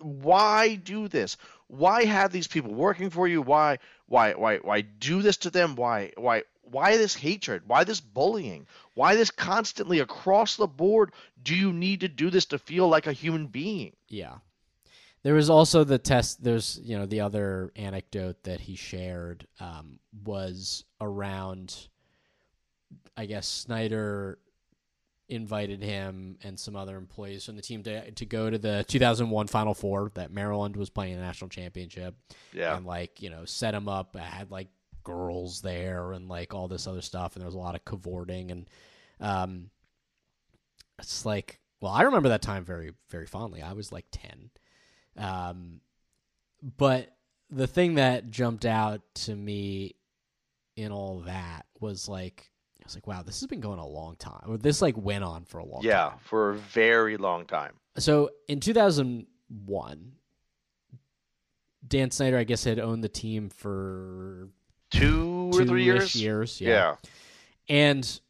[0.00, 1.36] why do this?
[1.66, 3.42] Why have these people working for you?
[3.42, 5.76] Why why why why do this to them?
[5.76, 7.62] Why why why this hatred?
[7.66, 8.66] Why this bullying?
[8.94, 11.12] Why this constantly across the board?
[11.42, 13.94] Do you need to do this to feel like a human being?
[14.08, 14.36] Yeah.
[15.22, 16.42] There was also the test.
[16.42, 21.88] There's, you know, the other anecdote that he shared um, was around,
[23.16, 24.38] I guess, Snyder
[25.28, 29.46] invited him and some other employees from the team to, to go to the 2001
[29.48, 32.14] Final Four that Maryland was playing a national championship.
[32.52, 32.76] Yeah.
[32.76, 34.68] And, like, you know, set him up, I had, like,
[35.04, 37.34] girls there and, like, all this other stuff.
[37.34, 38.50] And there was a lot of cavorting.
[38.50, 38.70] And
[39.20, 39.70] um,
[40.98, 43.62] it's like, well, I remember that time very, very fondly.
[43.62, 44.50] I was like 10.
[45.16, 45.80] Um,
[46.76, 47.16] but
[47.50, 49.94] the thing that jumped out to me
[50.76, 52.50] in all that was like,
[52.88, 54.44] was like, wow, this has been going a long time.
[54.48, 56.18] Or this like went on for a long Yeah, time.
[56.20, 57.74] for a very long time.
[57.98, 60.12] So in 2001,
[61.86, 64.48] Dan Snyder, I guess, had owned the team for
[64.90, 66.14] Two or three years.
[66.14, 66.60] years.
[66.60, 66.68] Yeah.
[66.68, 66.94] Yeah.
[67.68, 68.20] and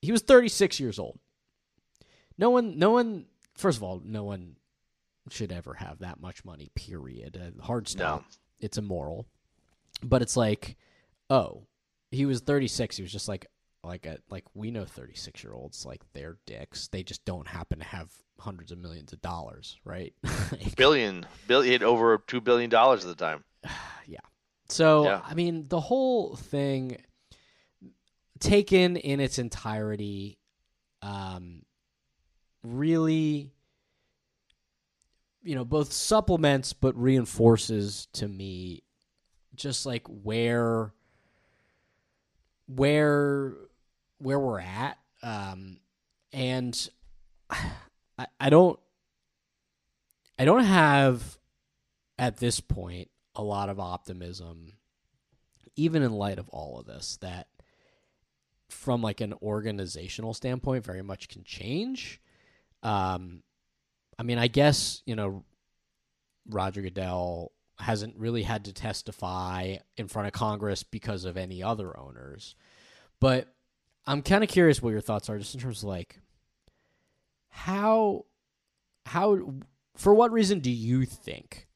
[0.00, 1.18] he was 36 years old.
[2.38, 3.26] No one, no one.
[3.56, 4.56] First of all, no one
[5.30, 6.70] should ever have that much money.
[6.74, 7.38] Period.
[7.40, 8.20] Uh, hard stop.
[8.22, 8.26] No.
[8.60, 9.26] It's immoral.
[10.02, 10.76] But it's like,
[11.30, 11.62] oh,
[12.12, 12.96] he was 36.
[12.96, 13.46] He was just like,
[13.84, 16.88] like a like we know 36 year olds like they're dicks.
[16.88, 20.14] They just don't happen to have hundreds of millions of dollars, right?
[20.52, 23.44] Like, Billion, billion, over two billion dollars at the time.
[24.06, 24.18] Yeah.
[24.68, 25.20] So Yeah.
[25.24, 26.98] I mean, the whole thing
[28.40, 30.38] taken in its entirety,
[31.00, 31.62] um,
[32.64, 33.52] really,
[35.42, 38.82] you know, both supplements but reinforces to me
[39.54, 40.92] just like where
[42.66, 43.54] where
[44.18, 45.78] where we're at, um,
[46.32, 46.88] and
[47.50, 48.78] I, I don't
[50.38, 51.38] I don't have
[52.18, 54.74] at this point a lot of optimism
[55.74, 57.48] even in light of all of this that
[58.68, 62.20] from like an organizational standpoint very much can change.
[62.82, 63.42] Um
[64.18, 65.42] i mean i guess you know
[66.48, 67.50] roger goodell
[67.82, 72.54] hasn't really had to testify in front of congress because of any other owners
[73.20, 73.54] but
[74.06, 76.20] i'm kind of curious what your thoughts are just in terms of like
[77.48, 78.24] how
[79.06, 79.38] how
[79.96, 81.66] for what reason do you think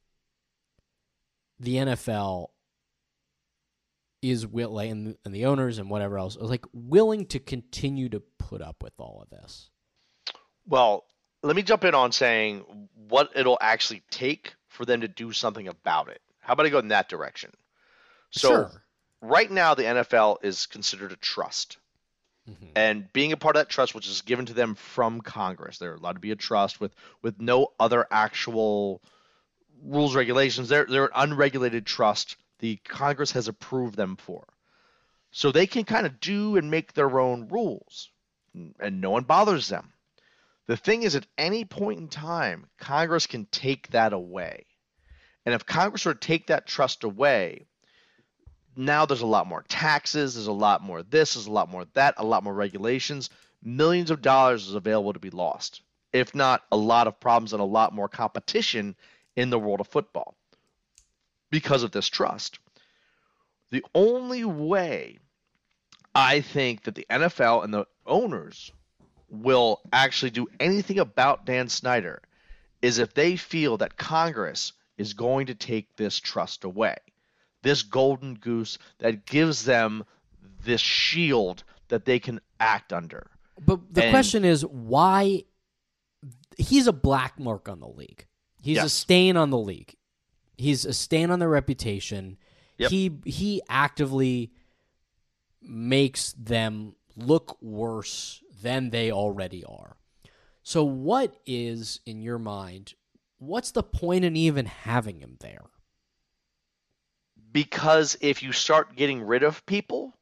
[1.61, 2.49] the NFL
[4.23, 8.21] is willing and, and the owners and whatever else are like willing to continue to
[8.39, 9.71] put up with all of this.
[10.67, 11.05] Well,
[11.43, 15.69] let me jump in on saying what it'll actually take for them to do something
[15.69, 16.21] about it.
[16.41, 17.51] How about I go in that direction?
[18.31, 18.83] So sure.
[19.21, 21.79] right now the NFL is considered a trust.
[22.49, 22.73] Mhm.
[22.77, 25.95] And being a part of that trust, which is given to them from Congress, they're
[25.95, 29.03] allowed to be a trust with with no other actual
[29.83, 30.69] rules regulations.
[30.69, 32.37] They're they're an unregulated trust.
[32.61, 34.47] The Congress has approved them for,
[35.33, 38.11] so they can kind of do and make their own rules,
[38.55, 39.93] and no one bothers them.
[40.67, 44.67] The thing is, at any point in time, Congress can take that away.
[45.45, 47.67] And if Congress were to take that trust away,
[48.75, 51.87] now there's a lot more taxes, there's a lot more this, there's a lot more
[51.95, 53.31] that, a lot more regulations.
[53.63, 57.63] Millions of dollars is available to be lost, if not a lot of problems and
[57.63, 58.97] a lot more competition
[59.37, 60.37] in the world of football
[61.51, 62.59] because of this trust.
[63.71, 65.19] The only way
[66.15, 68.73] I think that the NFL and the owners
[69.29, 72.23] will actually do anything about Dan Snyder
[72.83, 76.97] is if they feel that Congress is going to take this trust away.
[77.63, 80.05] This golden goose that gives them
[80.65, 83.27] this shield that they can act under.
[83.65, 85.45] But the And- question is why
[86.59, 88.27] he's a black mark on the league.
[88.63, 89.95] He's a stain on the league.
[90.57, 92.39] He's a stain on their reputation.
[92.79, 92.91] Yep.
[92.91, 94.51] He he actively
[95.63, 99.97] makes them look worse than they already are.
[100.63, 102.95] So what is in your mind
[103.39, 105.65] what's the point in even having him there?
[107.53, 110.15] Because if you start getting rid of people,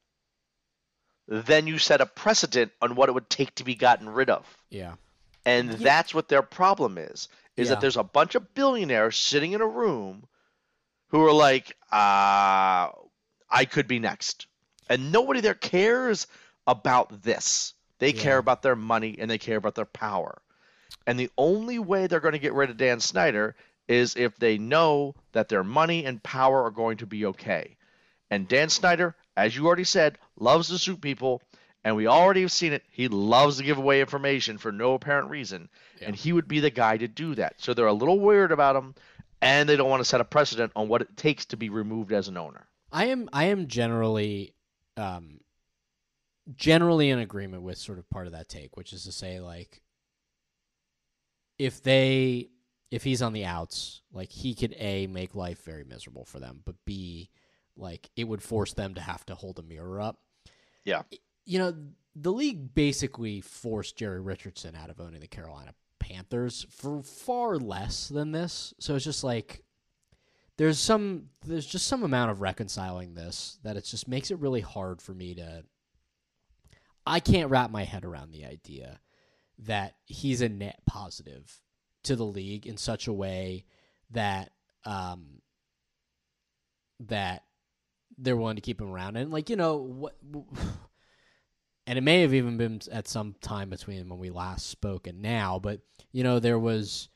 [1.26, 4.46] then you set a precedent on what it would take to be gotten rid of.
[4.70, 4.94] Yeah.
[5.44, 7.28] And that's what their problem is.
[7.56, 7.74] Is Yeah.
[7.74, 10.26] that there's a bunch of billionaires sitting in a room
[11.08, 12.90] who are like, uh,
[13.50, 14.46] I could be next.
[14.88, 16.26] And nobody there cares
[16.66, 17.74] about this.
[17.98, 18.20] They Yeah.
[18.22, 20.40] care about their money and they care about their power.
[21.06, 23.54] And the only way they're going to get rid of Dan Snyder
[23.88, 27.76] is if they know that their money and power are going to be okay.
[28.30, 31.42] And Dan Snyder, as you already said, loves to suit people.
[31.84, 32.82] And we already have seen it.
[32.90, 35.68] He loves to give away information for no apparent reason.
[36.00, 37.56] And he would be the guy to do that.
[37.58, 38.94] So they're a little weird about him.
[39.42, 42.12] And they don't want to set a precedent on what it takes to be removed
[42.12, 42.66] as an owner.
[42.90, 44.54] I am I am generally
[44.96, 45.40] um
[46.56, 49.82] generally in agreement with sort of part of that take, which is to say like
[51.58, 52.48] if they
[52.90, 56.60] if he's on the outs, like he could A make life very miserable for them,
[56.64, 57.30] but B
[57.76, 60.20] like it would force them to have to hold a mirror up.
[60.84, 61.02] Yeah.
[61.44, 61.74] You know,
[62.14, 68.08] the league basically forced Jerry Richardson out of owning the Carolina Panthers for far less
[68.08, 68.74] than this.
[68.78, 69.64] So it's just like
[70.56, 74.60] there's some there's just some amount of reconciling this that it just makes it really
[74.60, 75.64] hard for me to
[77.06, 79.00] I can't wrap my head around the idea
[79.60, 81.60] that he's a net positive
[82.04, 83.64] to the league in such a way
[84.10, 84.50] that
[84.84, 85.40] um
[87.00, 87.44] that
[88.16, 89.16] they're willing to keep him around.
[89.16, 90.16] And like you know what
[91.86, 95.20] and it may have even been at some time between when we last spoke and
[95.20, 95.80] now but
[96.12, 97.10] you know there was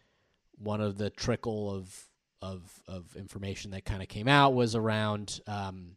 [0.59, 2.09] one of the trickle of
[2.43, 5.93] of of information that kind of came out was around um,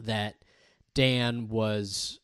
[0.00, 0.36] that
[0.94, 2.20] Dan was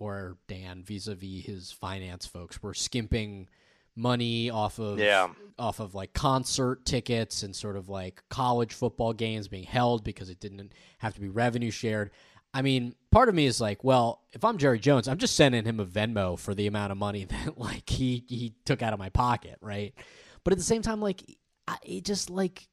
[0.00, 3.48] or Dan vis-a-vis his finance folks were skimping
[3.94, 5.28] money off of Yeah.
[5.58, 10.30] off of like concert tickets and sort of like college football games being held because
[10.30, 12.10] it didn't have to be revenue shared.
[12.52, 15.64] I mean, part of me is like, well, if I'm Jerry Jones, I'm just sending
[15.64, 18.98] him a Venmo for the amount of money that like he he took out of
[18.98, 19.94] my pocket, right?
[20.42, 21.22] But at the same time, like,
[21.68, 22.66] I, it just like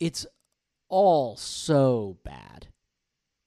[0.00, 0.26] it's
[0.88, 2.68] all so bad.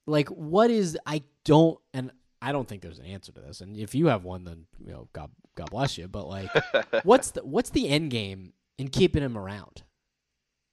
[0.08, 3.62] Like, what is I don't and I don't think there's an answer to this.
[3.62, 6.08] And if you have one, then you know, God God bless you.
[6.08, 6.50] But like,
[7.04, 9.84] what's the what's the end game in keeping him around?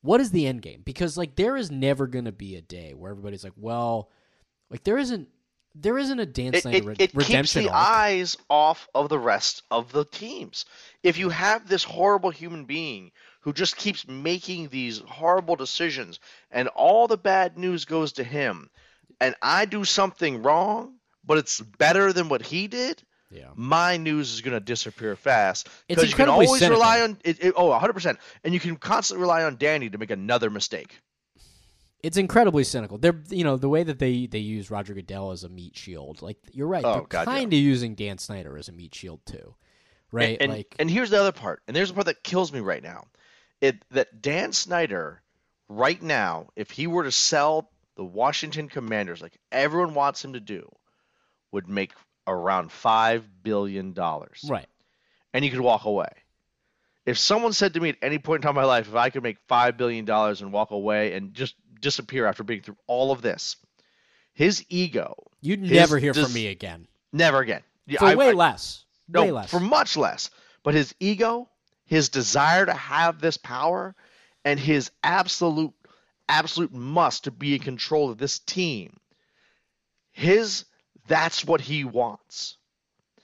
[0.02, 0.82] What is the end game?
[0.84, 4.10] Because like, there is never gonna be a day where everybody's like, well,
[4.70, 5.28] like there isn't
[5.74, 7.88] there isn't a Dan It, Snyder it, re- it keeps the arc.
[7.88, 10.66] eyes off of the rest of the teams.
[11.02, 16.68] If you have this horrible human being who just keeps making these horrible decisions and
[16.68, 18.70] all the bad news goes to him,
[19.20, 23.50] and I do something wrong, but it's better than what he did, Yeah.
[23.54, 25.68] my news is going to disappear fast.
[25.88, 26.76] Because you can always cynical.
[26.76, 28.16] rely on it, it, oh 100%.
[28.44, 30.98] And you can constantly rely on Danny to make another mistake.
[32.02, 32.98] It's incredibly cynical.
[32.98, 36.22] They're you know the way that they they use Roger Goodell as a meat shield.
[36.22, 36.84] Like you're right.
[36.84, 39.56] Oh, they're God, kind of using Dan Snyder as a meat shield too,
[40.12, 40.36] right?
[40.40, 42.82] And, like and here's the other part, and there's the part that kills me right
[42.82, 43.06] now.
[43.60, 45.22] It that Dan Snyder,
[45.68, 50.40] right now, if he were to sell the Washington Commanders like everyone wants him to
[50.40, 50.70] do,
[51.52, 51.92] would make
[52.26, 54.44] around five billion dollars.
[54.48, 54.66] right.
[55.32, 56.08] And he could walk away.
[57.04, 59.10] If someone said to me at any point in time in my life, if I
[59.10, 63.12] could make five billion dollars and walk away and just disappear after being through all
[63.12, 63.56] of this,
[64.32, 67.62] his ego, You'd his never hear from me again never again.
[67.86, 68.84] Yeah, for I- way I- less.
[69.08, 69.50] no, way less.
[69.50, 70.30] for much less.
[70.64, 71.48] But his ego,
[71.84, 73.94] his desire to have this power,
[74.44, 75.72] and his absolute,
[76.28, 78.96] absolute must to be in control of this team,
[80.12, 80.64] his
[81.08, 82.56] that's what he wants.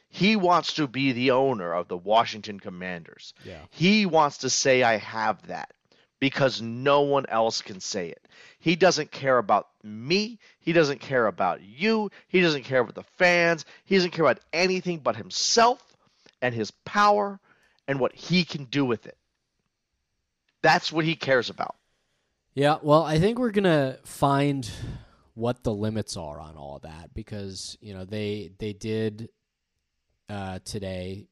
[0.09, 3.33] He wants to be the owner of the Washington Commanders.
[3.45, 3.63] Yeah.
[3.71, 5.73] He wants to say, I have that
[6.21, 8.29] because no one else can say it.
[8.59, 10.39] He doesn't care about me.
[10.61, 12.11] He doesn't care about you.
[12.29, 13.65] He doesn't care about the fans.
[13.85, 15.83] He doesn't care about anything but himself
[16.43, 17.41] and his power
[17.89, 19.17] and what he can do with it.
[20.61, 21.75] That's what he cares about.
[22.55, 24.69] Yeah, well, I think we're gonna find
[25.35, 29.31] what the limits are on all of that because you know they they did
[30.29, 31.27] uh, today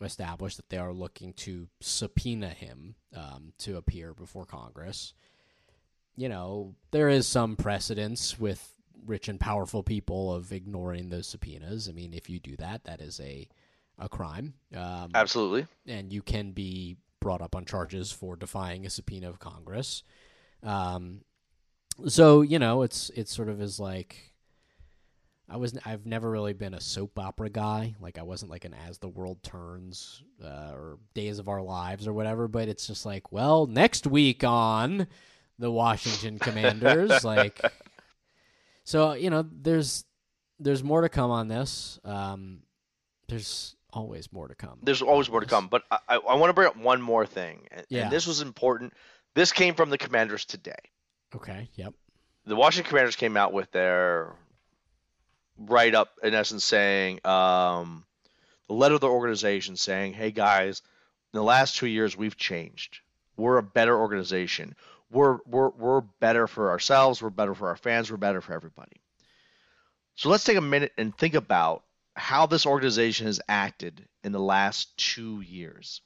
[0.00, 5.14] establish that they are looking to subpoena him um, to appear before Congress.
[6.16, 8.74] You know, there is some precedence with
[9.06, 11.88] rich and powerful people of ignoring those subpoenas.
[11.88, 13.48] I mean, if you do that, that is a
[13.98, 14.54] a crime.
[14.74, 15.66] Um, Absolutely.
[15.86, 20.02] and you can be brought up on charges for defying a subpoena of Congress.
[20.62, 21.22] Um,
[22.08, 24.32] so you know, it's it's sort of is like
[25.48, 27.94] I was I've never really been a soap opera guy.
[28.00, 32.06] Like I wasn't like an As the World Turns uh, or Days of Our Lives
[32.06, 32.48] or whatever.
[32.48, 35.06] But it's just like, well, next week on
[35.58, 37.60] the Washington Commanders, like.
[38.84, 40.04] So you know, there's
[40.58, 41.98] there's more to come on this.
[42.04, 42.60] Um,
[43.28, 44.78] there's always more to come.
[44.82, 47.26] There's always more to come, but I, I, I want to bring up one more
[47.26, 48.02] thing, and, Yeah.
[48.04, 48.92] and this was important.
[49.34, 50.74] This came from the Commanders today.
[51.34, 51.68] Okay.
[51.74, 51.94] Yep.
[52.46, 54.34] The Washington Commanders came out with their
[55.56, 58.04] write up, in essence, saying um,
[58.68, 60.82] the letter of the organization saying, "Hey guys,
[61.32, 62.98] in the last two years we've changed.
[63.36, 64.74] We're a better organization.
[65.10, 67.22] We're we're we're better for ourselves.
[67.22, 68.10] We're better for our fans.
[68.10, 69.00] We're better for everybody."
[70.14, 74.40] So let's take a minute and think about how this organization has acted in the
[74.40, 76.02] last two years.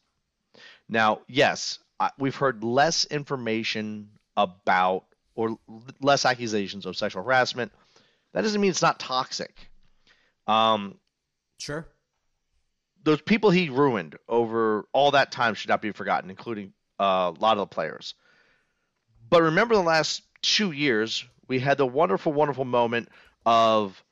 [0.88, 5.58] Now, yes, I- we've heard less information about or
[6.00, 7.72] less accusations of sexual harassment.
[8.32, 9.70] That doesn't mean it's not toxic.
[10.46, 10.98] Um,
[11.58, 11.86] Sure.
[13.02, 17.40] those people he ruined over all that time should not be forgotten, including uh, a
[17.40, 18.14] lot of the players.
[19.28, 23.08] But remember, the last two years, we had the wonderful, wonderful moment
[23.44, 24.02] of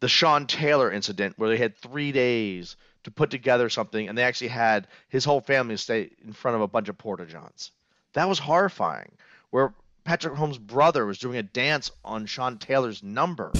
[0.00, 4.24] the Sean Taylor incident where they had three days to put together something, and they
[4.24, 7.70] actually had his whole family stay in front of a bunch of porta johns.
[8.12, 9.12] That was horrifying.
[9.50, 9.74] Where
[10.04, 13.52] Patrick Mahomes' brother was doing a dance on Sean Taylor's number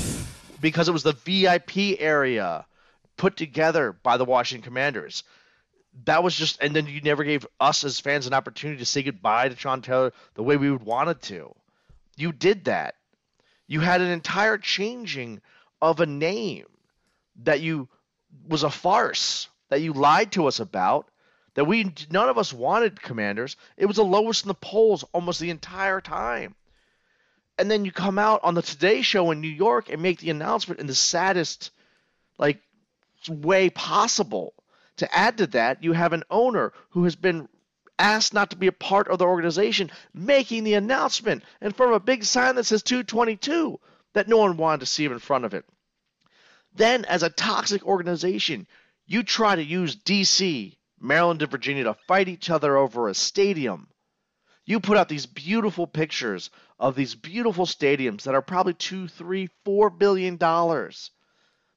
[0.60, 2.66] because it was the VIP area
[3.16, 5.24] put together by the Washington Commanders.
[6.04, 9.02] That was just, and then you never gave us as fans an opportunity to say
[9.02, 11.54] goodbye to Sean Taylor the way we would wanted to.
[12.16, 12.94] You did that.
[13.66, 15.40] You had an entire changing
[15.82, 16.66] of a name
[17.42, 17.88] that you
[18.48, 21.06] was a farce that you lied to us about.
[21.54, 23.56] That we none of us wanted commanders.
[23.76, 26.54] It was the lowest in the polls almost the entire time.
[27.58, 30.30] And then you come out on the Today Show in New York and make the
[30.30, 31.72] announcement in the saddest,
[32.38, 32.62] like,
[33.28, 34.54] way possible.
[34.96, 37.48] To add to that, you have an owner who has been
[37.98, 41.96] asked not to be a part of the organization making the announcement in front of
[41.96, 43.78] a big sign that says 222
[44.14, 45.64] that no one wanted to see him in front of it.
[46.72, 48.66] Then, as a toxic organization,
[49.06, 53.88] you try to use DC, Maryland, and Virginia to fight each other over a stadium.
[54.64, 56.48] You put out these beautiful pictures
[56.78, 61.10] of these beautiful stadiums that are probably two, three, four billion dollars.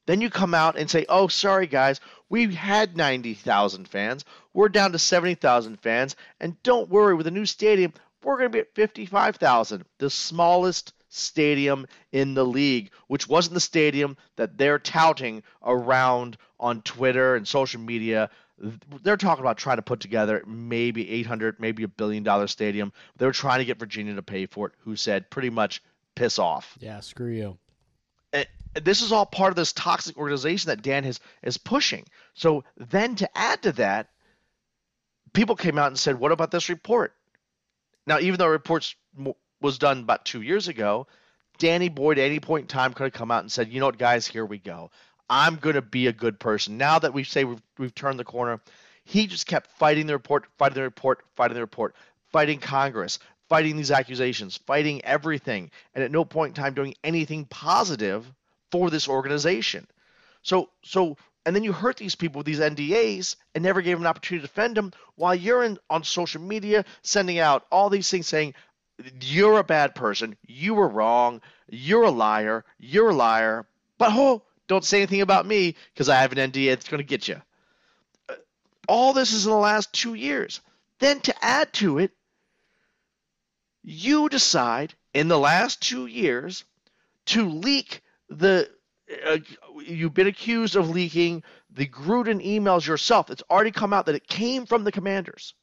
[0.06, 4.26] Then you come out and say, "Oh, sorry guys, we had 90,000 fans.
[4.54, 8.56] We're down to 70,000 fans, and don't worry, with a new stadium, we're going to
[8.58, 14.80] be at 55,000, the smallest stadium in the league, which wasn't the stadium that they're
[14.80, 18.30] touting around on Twitter and social media.
[19.04, 22.94] They're talking about trying to put together maybe 800, maybe a billion dollar stadium.
[23.18, 25.82] They were trying to get Virginia to pay for it, who said pretty much
[26.16, 27.58] piss off Yeah, screw you.
[28.32, 28.48] and
[28.82, 32.06] this is all part of this toxic organization that Dan is is pushing.
[32.34, 34.10] So then to add to that,
[35.34, 37.14] people came out and said, "What about this report?"
[38.08, 38.96] Now, even though reports
[39.64, 41.08] was done about two years ago,
[41.58, 43.88] Danny boy at any point in time could have come out and said, "You know
[43.88, 44.92] what, guys, here we go.
[45.30, 48.24] I'm going to be a good person." Now that we say we've, we've turned the
[48.24, 48.60] corner,
[49.06, 51.96] he just kept fighting the report, fighting the report, fighting the report,
[52.32, 57.46] fighting Congress, fighting these accusations, fighting everything, and at no point in time doing anything
[57.46, 58.26] positive
[58.72, 59.88] for this organization.
[60.42, 64.04] So, so, and then you hurt these people with these NDAs and never gave them
[64.04, 68.10] an opportunity to defend them while you're in on social media sending out all these
[68.10, 68.56] things saying
[69.22, 73.66] you're a bad person, you were wrong, you're a liar, you're a liar,
[73.98, 77.08] but oh, don't say anything about me because I have an NDA that's going to
[77.08, 77.42] get you.
[78.30, 78.36] Uh,
[78.88, 80.62] All this is in the last two years.
[81.00, 82.12] Then to add to it,
[83.84, 86.64] you decide in the last two years
[87.26, 88.70] to leak the
[89.26, 89.38] uh,
[89.86, 93.30] you've been accused of leaking the Gruden emails yourself.
[93.30, 95.54] It's already come out that it came from the commanders.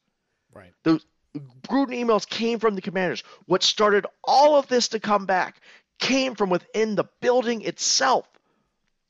[0.53, 0.73] Right.
[0.83, 1.05] Those
[1.37, 3.23] Gruden emails came from the commanders.
[3.47, 5.61] What started all of this to come back
[5.99, 8.27] came from within the building itself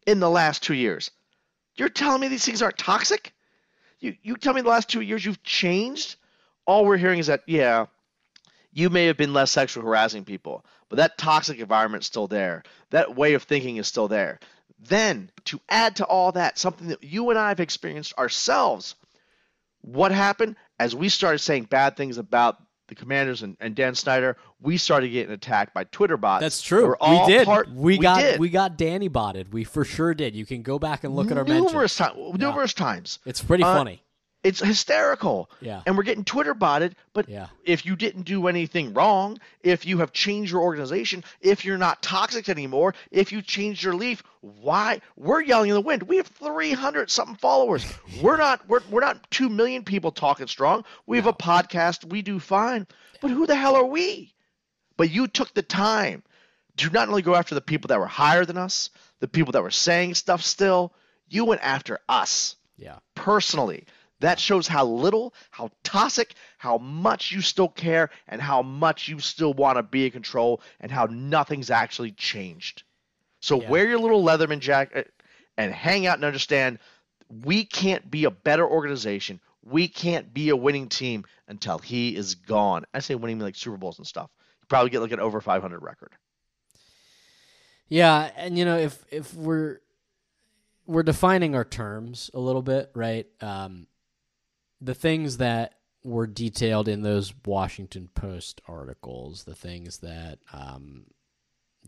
[0.07, 1.11] in the last two years.
[1.77, 3.33] You're telling me these things aren't toxic?
[4.01, 6.17] You you tell me the last two years you've changed?
[6.67, 7.87] All we're hearing is that yeah,
[8.73, 12.63] you may have been less sexual harassing people, but that toxic environment's still there.
[12.91, 14.41] That way of thinking is still there.
[14.79, 18.95] Then to add to all that, something that you and I have experienced ourselves.
[19.83, 22.57] What happened as we started saying bad things about
[22.89, 24.37] the Commanders and, and Dan Snyder?
[24.61, 26.41] We started getting attacked by Twitter bots.
[26.43, 26.97] That's true.
[27.01, 27.45] We did.
[27.45, 28.41] part- we, got did.
[28.41, 29.53] we got Danny botted.
[29.53, 30.35] We for sure did.
[30.35, 32.17] You can go back and look at our numerous mentions.
[32.17, 32.39] times.
[32.41, 33.19] Numerous times.
[33.27, 34.03] It's pretty Uh, funny.
[34.43, 35.51] It's hysterical.
[35.61, 35.83] Yeah.
[35.87, 36.97] And we're getting Twitter botted.
[37.13, 37.49] But Yeah.
[37.65, 42.03] if you didn't do anything wrong, if you have changed your organization, if you're not
[42.03, 46.05] toxic anymore, if you changed your leaf, why we're yelling in the wind?
[46.05, 47.85] We have 300 something followers.
[48.23, 50.85] We're not we're, we're not 2 million people talking strong.
[51.07, 52.05] We have a podcast.
[52.07, 52.87] We do fine.
[53.21, 54.33] But who the hell are we?
[54.97, 56.23] But you took the time
[56.79, 58.89] to not only go after the people that were higher than us,
[59.19, 60.95] the people that were saying stuff still,
[61.29, 63.01] you went after us Yeah.
[63.15, 63.85] personally.
[64.21, 69.19] That shows how little, how toxic, how much you still care, and how much you
[69.19, 72.83] still want to be in control, and how nothing's actually changed.
[73.41, 73.71] So Yeah.
[73.71, 75.13] wear your little Leatherman jacket
[75.57, 76.79] and hang out and understand
[77.45, 79.41] we can't be a better organization.
[79.63, 82.85] We can't be a winning team until he is gone.
[82.93, 84.31] I say winning like Super Bowls and stuff.
[84.61, 86.13] You probably get like an over 500 record.
[87.89, 89.81] Yeah, and you know if if we're
[90.87, 93.27] we're defining our terms a little bit, right?
[93.41, 93.87] Um,
[94.81, 95.75] the things that
[96.05, 101.05] were detailed in those Washington Post articles, the things that um,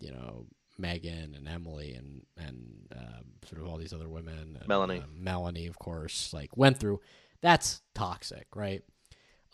[0.01, 0.47] you know
[0.79, 5.01] Megan and Emily and and um, sort of all these other women, and, Melanie.
[5.01, 7.01] uh, Melanie, of course, like went through.
[7.41, 8.83] That's toxic, right?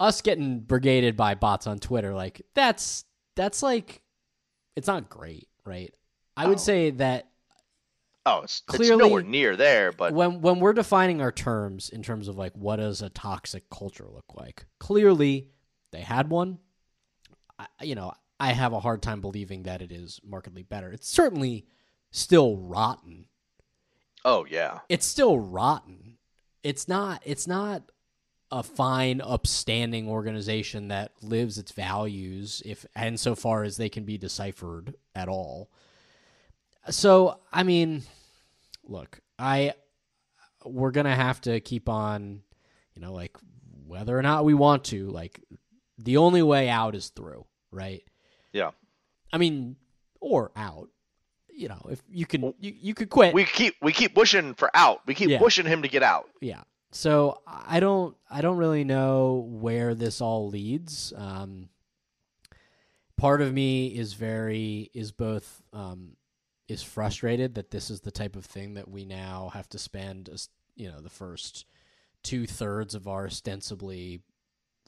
[0.00, 3.04] Us getting brigaded by bots on Twitter, like that's
[3.36, 4.02] that's like
[4.76, 5.92] it's not great, right?
[6.36, 6.60] I would Oh.
[6.60, 7.28] say that
[8.30, 12.02] Oh, it's, Clearly- it's nowhere near there, but when when we're defining our terms in
[12.02, 14.66] terms of like what does a toxic culture look like?
[14.78, 15.48] Clearly
[15.92, 16.58] they had one.
[17.58, 20.92] I, you know i have a hard time believing that it is markedly better.
[20.92, 21.66] It's certainly
[22.10, 23.26] still rotten.
[24.24, 24.80] Oh yeah.
[24.88, 26.18] it's still rotten.
[26.62, 27.90] It's not it's not
[28.50, 34.04] a fine upstanding organization that lives its values if and so far as they can
[34.04, 35.70] be deciphered at all.
[36.90, 38.02] So i mean
[38.88, 39.72] look i
[40.64, 42.42] we're gonna have to keep on
[42.94, 43.36] you know like
[43.86, 45.40] whether or not we want to like
[45.98, 48.02] the only way out is through right
[48.52, 48.70] Yeah.
[49.32, 49.76] i mean
[50.20, 50.88] or out
[51.48, 54.70] you know if you can you, you could quit We keep we keep pushing for
[54.74, 55.00] out.
[55.06, 55.38] We keep Yeah.
[55.38, 56.28] pushing him to get out.
[56.40, 61.68] yeah so i don't i don't really know where this all leads um
[63.16, 66.16] part of me is very is both um
[66.68, 70.28] is frustrated that this is the type of thing that we now have to spend
[70.76, 71.64] you know the first
[72.22, 74.20] two thirds of our ostensibly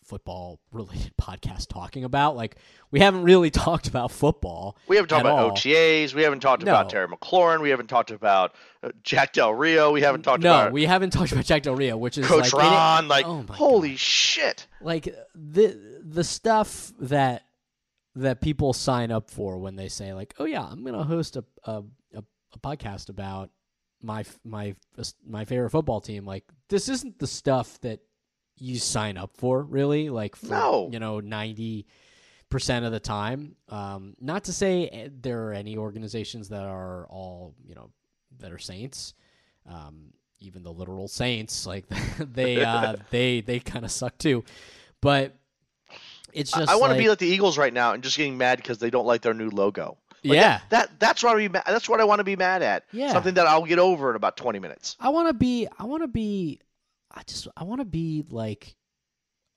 [0.04, 2.56] football related podcast talking about like
[2.90, 5.50] we haven't really talked about football We haven't talked about all.
[5.52, 6.14] OTAs.
[6.14, 7.60] We haven't talked about Terry McLaurin.
[7.60, 9.92] We haven't talked about uh, Jack Del Rio.
[9.92, 12.52] We haven't talked no about we haven't talked about jack del rio which is Coach
[12.52, 13.08] like, it- Ron.
[13.08, 13.98] Like, oh holy God.
[13.98, 14.66] shit!
[14.80, 17.42] like the the stuff that
[18.16, 21.44] that people sign up for when they say like, "Oh yeah, I'm gonna host a
[21.64, 21.82] a,
[22.14, 22.22] a,
[22.54, 23.50] a podcast about
[24.02, 24.74] my my
[25.26, 28.00] my favorite football team." Like this isn't the stuff that
[28.56, 30.10] you sign up for, really.
[30.10, 30.88] Like for No.
[30.92, 31.86] you know ninety
[32.48, 33.54] percent of the time.
[33.68, 37.90] Um, not to say eh, there are any organizations that are all you know
[38.38, 39.14] that are saints.
[39.68, 41.84] Um, even the literal saints, like
[42.18, 44.42] they uh, they they kind of suck too.
[45.00, 45.36] But
[46.32, 48.16] it's I- just I want to like, be like the Eagles right now and just
[48.16, 49.96] getting mad because they don't like their new logo.
[50.22, 50.58] Like, yeah.
[50.68, 52.84] That, that that's what I be that's what I want to be mad at.
[52.92, 53.12] Yeah.
[53.12, 54.96] Something that I'll get over in about twenty minutes.
[55.00, 55.66] I want to be.
[55.78, 56.60] I want to be.
[57.10, 57.48] I just.
[57.56, 58.76] I want to be like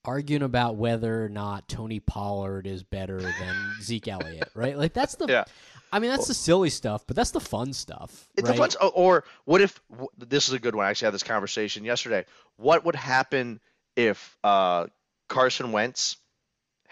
[0.06, 4.78] arguing about whether or not Tony Pollard is better than Zeke Elliott, right?
[4.78, 5.28] Like that's the.
[5.28, 5.44] Yeah.
[5.92, 8.28] I mean, that's the silly stuff, but that's the fun stuff.
[8.36, 8.58] It's right?
[8.58, 8.92] a fun.
[8.96, 9.80] Or what if
[10.18, 10.88] this is a good one?
[10.88, 12.26] I actually had this conversation yesterday.
[12.58, 13.60] What would happen
[13.96, 14.88] if uh,
[15.30, 16.18] Carson Wentz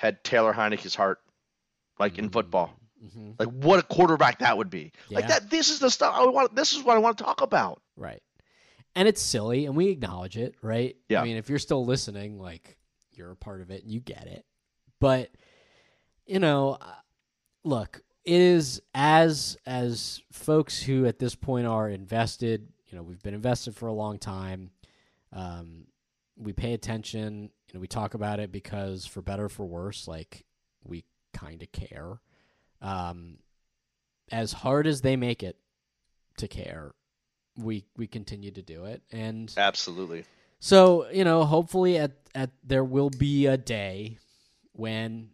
[0.01, 1.19] had Taylor Heinicke's heart,
[1.99, 2.73] like in football?
[3.05, 3.35] Mhm.
[3.39, 4.91] Like what a quarterback that would be.
[5.11, 5.49] Like that.
[5.51, 6.55] This is the stuff I want.
[6.55, 7.81] This is what I want to talk about.
[7.95, 8.21] Right.
[8.95, 10.95] And it's silly, and we acknowledge it, right?
[11.07, 11.21] Yeah.
[11.21, 12.77] I mean, if you're still listening, like
[13.11, 14.43] you're a part of it and you get it.
[14.99, 15.29] But
[16.25, 16.93] you know, uh,
[17.63, 23.21] look, it is as as folks who at this point are invested, you know we've
[23.21, 24.71] been invested for a long time.
[25.31, 25.85] Um,
[26.37, 27.51] we pay attention.
[27.71, 30.45] You know, we talk about it because for better or for worse, like
[30.83, 32.19] we kind of care.
[32.81, 33.37] Um,
[34.31, 35.57] as hard as they make it
[36.37, 36.91] to care,
[37.57, 40.25] we we continue to do it, and Absolutely.
[40.59, 44.17] so you know, hopefully, at at there will be a day
[44.73, 45.29] when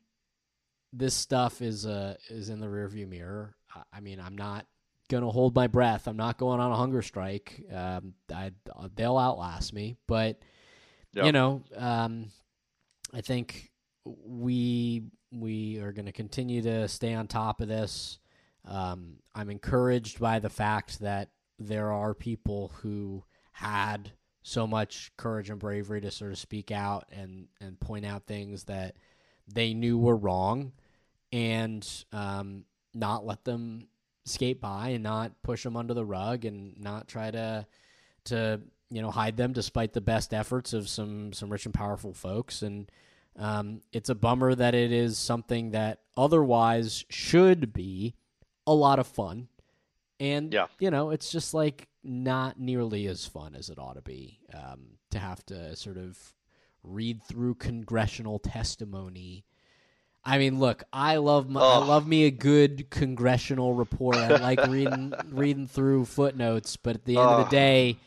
[0.93, 3.55] this stuff is uh is in the rearview mirror.
[3.75, 4.65] I- I mean, I'm not
[5.09, 6.07] gonna hold my breath.
[6.07, 7.63] I'm not going on a hunger strike.
[7.71, 8.51] Um, I
[8.95, 10.39] they'll outlast me, but
[11.13, 11.25] Yep.
[11.25, 12.27] you know, um,
[13.13, 13.71] I think
[14.05, 18.19] we we are going to continue to stay on top of this.
[18.65, 21.29] Um, I'm encouraged by the fact that
[21.59, 24.11] there are people who had
[24.43, 28.65] so much courage and bravery to sort of speak out and and point out things
[28.65, 28.95] that
[29.47, 30.73] they knew were wrong,
[31.31, 33.87] and um, not let them
[34.25, 37.65] skate by and not push them under the rug and not try to
[38.25, 42.13] to you know hide them despite the best efforts of some some rich and powerful
[42.13, 42.61] folks.
[42.61, 42.89] And
[43.37, 48.15] um, it's a bummer that it is something that otherwise should be
[48.65, 49.47] a lot of fun.
[50.19, 50.67] And Yeah.
[50.79, 54.97] you know it's just like not nearly as fun as it ought to be um,
[55.11, 56.33] to have to sort of
[56.83, 59.43] read through congressional testimony.
[60.23, 64.15] I mean, look, I love my, I love me a good congressional report.
[64.17, 67.97] I like reading reading through footnotes, but at the end of the day,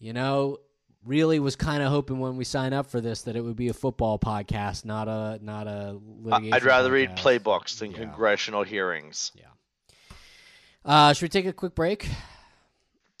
[0.00, 0.58] you know,
[1.04, 3.68] really was kind of hoping when we sign up for this that it would be
[3.68, 6.54] a football podcast, not a not a litigation.
[6.54, 7.98] I'd rather read playbooks than Yeah.
[7.98, 9.30] congressional hearings.
[9.34, 9.44] Yeah.
[10.84, 12.08] Uh, should we take a quick break?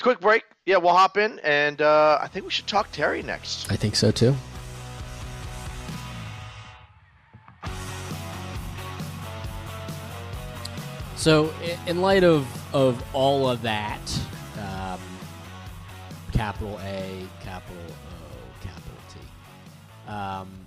[0.00, 0.44] Quick break.
[0.64, 3.70] Yeah, we'll hop in, and uh, I think we should talk Terry next.
[3.70, 4.34] I think so too.
[11.16, 11.52] So,
[11.86, 14.00] in light of of all of that,
[16.40, 20.10] capital A, capital O, capital T.
[20.10, 20.66] Um,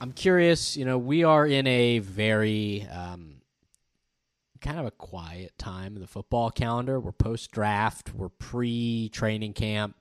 [0.00, 0.76] I'm curious.
[0.76, 3.36] You know, we are in a very um,
[4.60, 6.98] kind of a quiet time in the football calendar.
[6.98, 8.12] We're post draft.
[8.16, 9.94] We're pre training camp.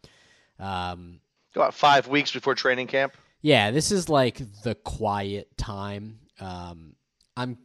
[0.58, 1.20] Um,
[1.56, 3.14] About five weeks before training camp.
[3.44, 6.18] yeah, this is like the quiet time.
[6.40, 6.96] Um,
[7.38, 7.60] I'm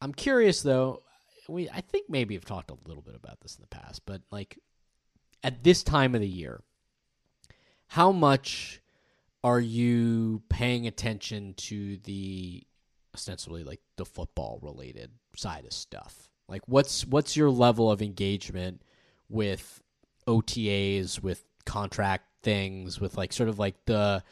[0.00, 1.02] I'm curious though.
[1.48, 4.22] We I think maybe I've talked a little bit about this in the past, but
[4.30, 4.60] like
[5.42, 6.62] at this time of the year,
[7.88, 8.80] how much
[9.44, 12.64] are you paying attention to the
[13.14, 16.28] ostensibly like the football related side of stuff?
[16.48, 18.82] Like what's what's your level of engagement
[19.28, 19.82] with
[20.26, 24.22] OTAs, with contract things, with like sort of like the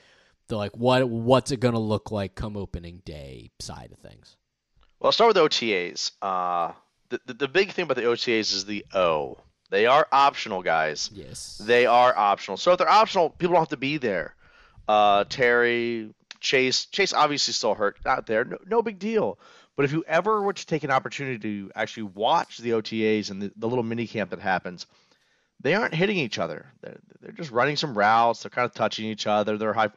[0.49, 4.37] the like what what's it gonna look like come opening day side of things?
[4.99, 6.13] Well, I'll start with OTAs.
[6.23, 6.73] Uh,
[7.11, 9.39] the, the, the big thing about the OTAs is the O.
[9.71, 11.11] They are optional, guys.
[11.13, 11.61] Yes.
[11.63, 12.57] They are optional.
[12.57, 14.35] So if they're optional, people don't have to be there.
[14.89, 18.45] Uh, Terry, Chase, Chase obviously still hurt, not there.
[18.45, 19.39] No, no big deal.
[19.75, 23.43] But if you ever were to take an opportunity to actually watch the OTAs and
[23.43, 24.87] the, the little mini camp that happens,
[25.61, 26.67] they aren't hitting each other.
[26.81, 28.43] They're, they're just running some routes.
[28.43, 29.59] They're kind of touching each other.
[29.59, 29.91] They're high,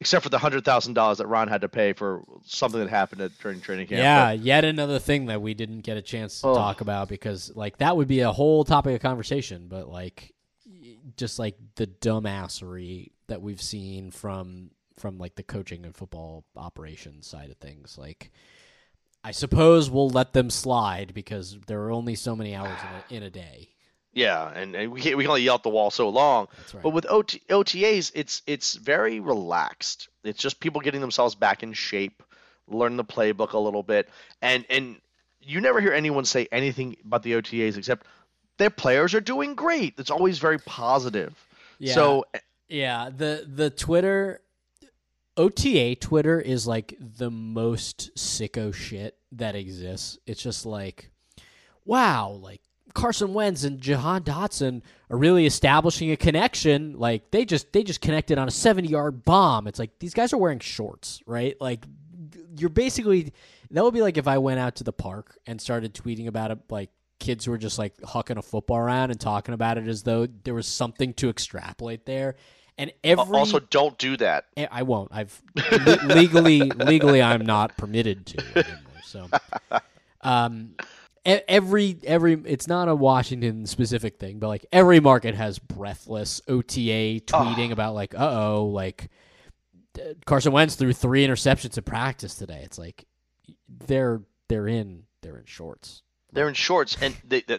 [0.00, 3.20] except for the hundred thousand dollars that Ron had to pay for something that happened
[3.20, 3.98] at, during training camp.
[3.98, 6.54] Yeah, yet another thing that we didn't get a chance to Oh.
[6.54, 10.34] talk about because like that would be a whole topic of conversation, but like
[11.16, 17.26] just like the dumbassery that we've seen from from like the coaching and football operations
[17.26, 17.96] side of things.
[17.98, 18.30] Like
[19.22, 22.78] I suppose we'll let them slide because there are only so many hours
[23.10, 23.70] in a, in a day.
[24.12, 26.48] Yeah, and, and we, can't, we can only yell at the wall so long.
[26.56, 26.82] That's right.
[26.82, 30.08] But with OT, OTAs, it's it's very relaxed.
[30.24, 32.22] It's just people getting themselves back in shape,
[32.66, 34.08] learn the playbook a little bit,
[34.42, 35.00] and and
[35.40, 38.06] you never hear anyone say anything about the OTAs except
[38.58, 39.94] their players are doing great.
[39.98, 41.34] It's always very positive.
[41.78, 41.94] Yeah.
[41.94, 42.24] So
[42.68, 44.40] Yeah, the the Twitter
[45.36, 50.18] OTA Twitter is like the most sicko shit that exists.
[50.26, 51.10] It's just like
[51.84, 52.60] wow, like
[52.94, 56.98] Carson Wentz and Jahan Dotson are really establishing a connection.
[56.98, 59.66] Like they just they just connected on a 70-yard bomb.
[59.66, 61.60] It's like these guys are wearing shorts, right?
[61.60, 61.84] Like
[62.56, 63.32] you're basically
[63.70, 66.50] that would be like if I went out to the park and started tweeting about
[66.50, 69.86] it like kids who were just like hucking a football around and talking about it
[69.86, 72.34] as though there was something to extrapolate there.
[72.78, 74.46] And every also don't do that.
[74.56, 75.10] Eh, I won't.
[75.12, 75.40] I've
[76.04, 79.02] legally legally I'm not permitted to anymore.
[79.04, 79.28] So,
[80.22, 80.76] um,
[81.24, 87.20] every every it's not a Washington specific thing, but like every market has breathless OTA
[87.26, 89.10] tweeting about like, uh oh, like
[90.26, 92.62] Carson Wentz threw three interceptions in practice today.
[92.64, 93.04] It's like
[93.68, 96.02] they're they're in they're in shorts,
[96.32, 97.58] They're in shorts, and the, the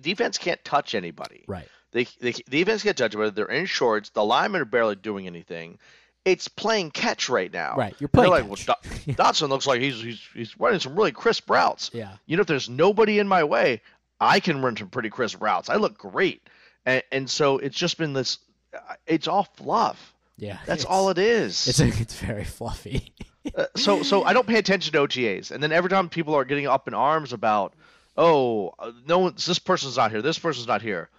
[0.00, 1.44] defense can't touch anybody.
[1.46, 1.68] right?
[1.92, 3.34] They, they the defense can't touch anybody.
[3.34, 4.10] they're in shorts.
[4.10, 5.78] The linemen are barely doing anything.
[6.24, 7.74] It's playing catch right now.
[7.76, 8.66] Right, you're playing like, catch.
[8.68, 11.90] well, Do- Dotson looks like he's he's he's running some really crisp routes.
[11.92, 12.12] Yeah.
[12.26, 13.82] You know, if there's nobody in my way,
[14.20, 15.68] I can run some pretty crisp routes.
[15.68, 16.42] I look great,
[16.86, 18.38] and and so it's just been this.
[18.74, 20.14] uh, It's all fluff.
[20.38, 20.58] Yeah.
[20.66, 21.68] That's all it is.
[21.68, 23.12] It's it's very fluffy.
[23.54, 26.46] Uh, so so I don't pay attention to OTAs, and then every time people are
[26.46, 27.74] getting up in arms about,
[28.16, 31.10] oh, uh, no one's this person's not here, this person's not here.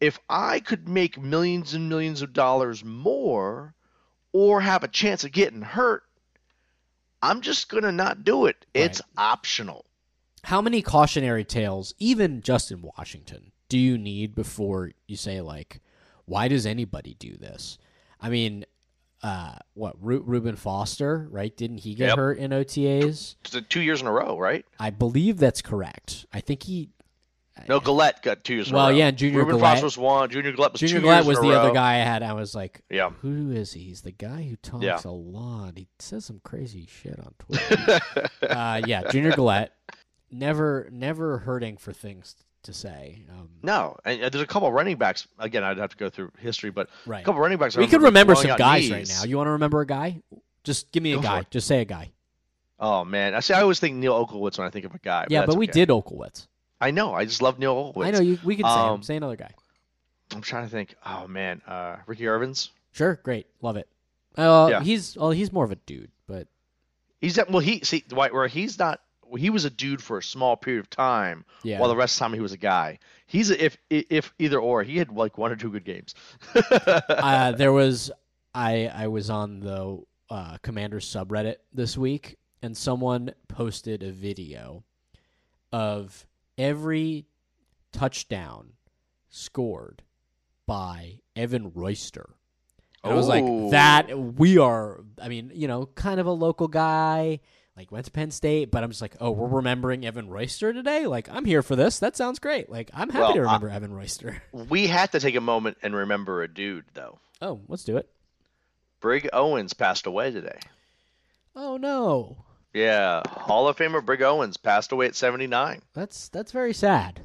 [0.00, 3.72] If I could make millions and millions of dollars more,
[4.32, 6.02] or have a chance of getting hurt,
[7.22, 8.66] I'm just gonna not do it.
[8.74, 9.84] It's optional.
[10.44, 15.80] How many cautionary tales, even just in Washington, do you need before you say like,
[16.24, 17.78] why does anybody do this?
[18.20, 18.64] I mean,
[19.22, 21.56] uh, what Ru- Reuben Foster, right?
[21.56, 22.16] Didn't he get Yep.
[22.16, 23.36] hurt in OTAs?
[23.44, 24.64] It's, two years in a row, right?
[24.80, 26.26] I believe that's correct.
[26.32, 26.88] I think he
[27.68, 30.30] No, Galette got two years Well, yeah, Junior Reuben Galette- Foster was one.
[30.30, 32.22] Junior Galette was Junior two years was the other guy I had.
[32.22, 33.10] I was like, Yeah.
[33.20, 33.82] who is he?
[33.84, 34.98] He's the guy who talks Yeah.
[35.04, 35.76] a lot.
[35.76, 38.00] He says some crazy shit on Twitter.
[38.48, 39.72] uh, yeah, Junior Galette,
[40.30, 43.24] never, never hurting for things to say.
[43.30, 45.26] Um, No, and uh, there's a couple of running backs.
[45.38, 47.20] Again, I'd have to go through history, but Right.
[47.20, 47.76] a couple of running backs.
[47.76, 49.24] We could remember some guys right now.
[49.24, 50.22] You want to remember a guy?
[50.64, 51.46] Just give me a Go guy.
[51.50, 52.12] Just say a guy.
[52.78, 53.52] Oh man, I see.
[53.54, 55.26] I always think Neal Olkewicz when I think of a guy.
[55.28, 55.72] yeah, that's but we okay.
[55.72, 56.46] did Olkewicz.
[56.82, 57.14] I know.
[57.14, 58.06] I just love Neal Olkewicz.
[58.06, 58.38] I know you.
[58.44, 58.78] We could say him.
[58.78, 59.52] Um, Say another guy.
[60.34, 60.94] I'm trying to think.
[61.06, 62.70] Oh man, uh, Ricky Ervins.
[62.92, 63.88] Sure, great, love it.
[64.36, 64.82] Uh, Yeah.
[64.82, 66.48] he's well, he's more of a dude, but
[67.20, 67.48] He's that.
[67.50, 69.00] Well, he see where he's not.
[69.24, 72.16] well, He was a dude for a small period of time, yeah, while the rest
[72.16, 72.98] of the time he was a guy.
[73.26, 74.82] He's a, if if either or.
[74.82, 76.14] He had like one or two good games.
[76.54, 78.10] uh, there was
[78.54, 84.82] I I was on the uh, Commanders subreddit this week, and someone posted a video
[85.72, 86.26] of
[86.58, 87.26] every
[87.92, 88.72] touchdown
[89.30, 90.02] scored
[90.66, 92.30] by Evan Royster.
[93.04, 95.00] And I was like, that we are.
[95.20, 97.40] I mean, you know, kind of a local guy.
[97.76, 101.06] Like went to Penn State, but I'm just like, oh, we're remembering Evan Royster today.
[101.06, 102.00] Like, I'm here for this.
[102.00, 102.68] That sounds great.
[102.68, 104.42] Like, I'm happy Well, to I- remember Evan Royster.
[104.52, 107.18] we had to take a moment and remember a dude though.
[107.40, 108.10] Oh, let's do it.
[109.00, 110.58] Brig Owens passed away today.
[111.56, 112.44] Oh no,
[112.74, 115.82] Yeah, Hall of Famer Brig Owens passed away at 79.
[115.94, 117.20] That's that's very sad.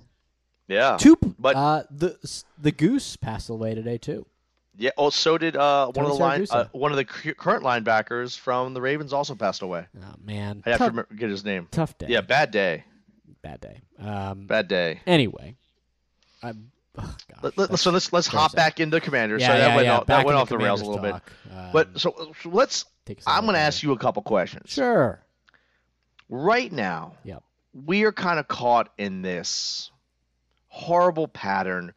[0.68, 0.98] Yeah.
[1.00, 2.18] Two, but- uh, the
[2.58, 4.26] the goose passed away today too.
[4.80, 4.92] Yeah.
[4.98, 8.74] Oh, so did uh, one of the line, uh, one of the current linebackers from
[8.74, 9.86] the Ravens also passed away.
[10.00, 11.68] Oh man, I have tough, to remember, get his name.
[11.72, 12.08] tough day.
[12.10, 12.84] Yeah, bad day.
[13.42, 13.82] bad day.
[13.98, 15.00] Um, Bad day.
[15.08, 15.56] anyway,
[16.44, 18.58] I, oh, gosh, let, let, so let's let's hop sad.
[18.58, 19.42] back into Commanders.
[19.42, 19.98] Yeah, so that yeah, went yeah.
[19.98, 21.12] off, that went off the rails a little bit.
[21.12, 21.32] talk.
[21.74, 22.86] But Um, so, so let's.
[23.26, 24.70] I'm going to ask you a couple questions.
[24.70, 25.24] Sure.
[26.30, 27.44] Right now, Yep.
[27.74, 29.92] we are kind of caught in this
[30.68, 31.94] horrible pattern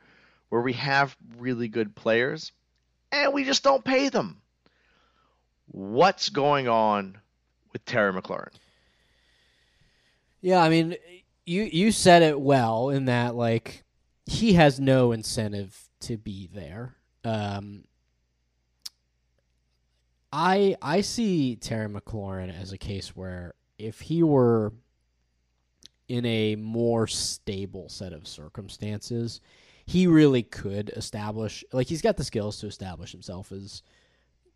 [0.49, 2.53] where we have really good players
[3.13, 4.41] and we just don't pay them.
[5.67, 7.19] What's going on
[7.73, 8.53] with Terry McLaurin?
[10.41, 10.97] Yeah, I mean,
[11.45, 13.85] you you said it well in that like
[14.27, 16.97] he has no incentive to be there.
[17.25, 17.85] Um,
[20.33, 24.73] I I see Terry McLaurin as a case where if he were
[26.09, 29.41] in a more stable set of circumstances,
[29.87, 33.83] he really could establish like he's got the skills to establish himself as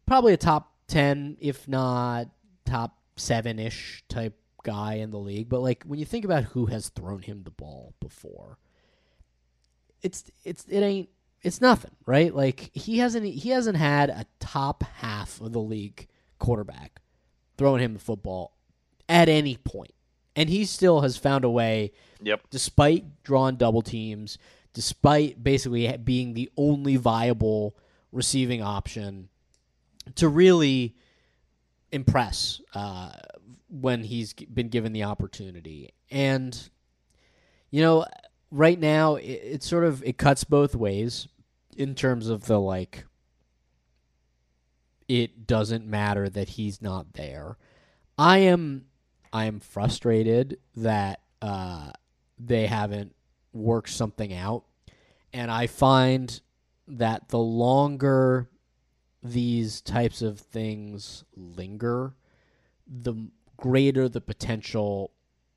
[0.06, 2.28] probably a top 10 if not
[2.64, 5.48] top 7ish type guy in the league.
[5.48, 8.58] But like when you think about who has thrown him the ball before
[10.02, 11.08] it's it's it ain't
[11.42, 12.34] it's nothing right?
[12.34, 16.08] Like he hasn't he hasn't had a top half of the league
[16.38, 17.00] quarterback
[17.56, 18.56] throwing him the football
[19.08, 19.94] at any point
[20.36, 21.92] and he still has found a way
[22.22, 22.40] Yep.
[22.50, 24.38] despite drawing double teams,
[24.72, 27.76] despite basically being the only viable
[28.12, 29.28] receiving option,
[30.14, 30.94] to really
[31.92, 33.12] impress uh,
[33.68, 35.90] when he's been given the opportunity.
[36.10, 36.70] And
[37.70, 38.06] you know,
[38.50, 41.28] right now it, it sort of it cuts both ways
[41.76, 43.04] in terms of the like.
[45.08, 47.58] It doesn't matter that he's not there.
[48.16, 48.86] I am
[49.34, 51.90] I am frustrated that uh,
[52.38, 53.16] they haven't
[53.52, 54.62] worked something out,
[55.32, 56.40] and I find
[56.86, 58.48] that the longer
[59.24, 62.14] these types of things linger,
[62.86, 63.14] the
[63.56, 65.10] greater the potential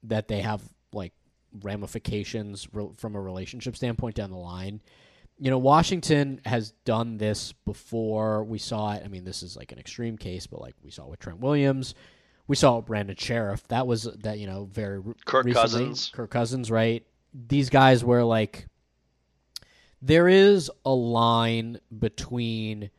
[0.04, 1.14] that they have like
[1.62, 4.82] ramifications re- from a relationship standpoint down the line.
[5.38, 8.44] You know, Washington has done this before.
[8.44, 9.04] We saw it.
[9.06, 11.94] I mean, this is like an extreme case, but like we saw with Trent Williams,
[12.48, 13.68] we saw Brandon Scherff.
[13.68, 15.54] That was that you know very Kirk recently.
[15.54, 16.12] Cousins.
[16.14, 17.06] Kirk Cousins, right?
[17.34, 18.68] These guys were like
[20.02, 22.90] there is a line between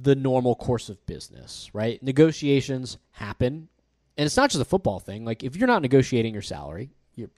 [0.00, 2.02] the normal course of business, right?
[2.02, 3.68] Negotiations happen,
[4.16, 5.24] and it's not just a football thing.
[5.24, 6.90] Like if you're not negotiating your salary,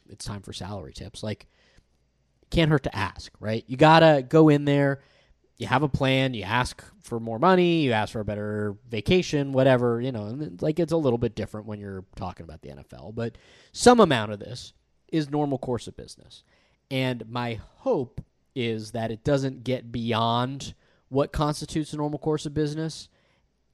[0.08, 1.22] it's time for salary tips.
[1.22, 1.46] Like
[2.50, 3.64] can't hurt to ask, right?
[3.66, 5.00] You gotta go in there.
[5.59, 6.34] You have a plan.
[6.34, 7.82] You ask for more money.
[7.82, 10.00] You ask for a better vacation, whatever.
[10.00, 13.36] You know, like it's a little bit different when you're talking about the NFL, but
[13.72, 14.72] some amount of this
[15.12, 16.44] is normal course of business.
[16.90, 18.20] And my hope
[18.54, 20.74] is that it doesn't get beyond
[21.09, 23.09] what constitutes a normal course of business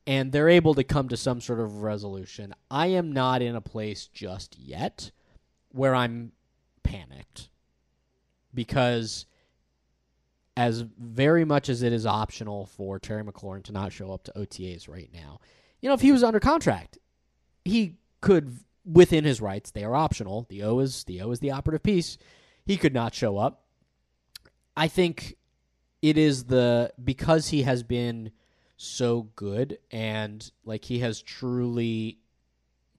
[0.06, 2.54] and they're able to come to some sort of resolution.
[2.70, 5.10] I am not in a place just yet
[5.70, 6.32] where I'm
[6.82, 7.48] panicked
[8.52, 9.26] because
[10.56, 14.32] as very much as it is optional for Terry McLaurin to not show up to
[14.32, 15.40] OTAs right now,
[15.80, 16.98] you know, if he was under contract,
[17.64, 20.46] he could within his rights, they are optional.
[20.48, 22.18] The O is the O is the operative piece.
[22.64, 23.64] He could not show up.
[24.76, 25.36] I think
[26.02, 28.30] it is the because he has been
[28.76, 32.18] so good and like he has truly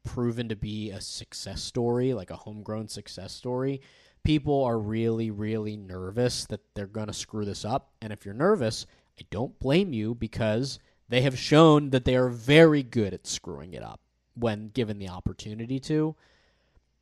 [0.04, 3.82] proven to be a success story, like a homegrown success story.
[4.26, 7.92] People are really, really nervous that they're going to screw this up.
[8.02, 8.86] And if you're nervous,
[9.20, 13.74] I don't blame you because they have shown that they are very good at screwing
[13.74, 14.02] it up
[14.34, 16.16] when given the opportunity to.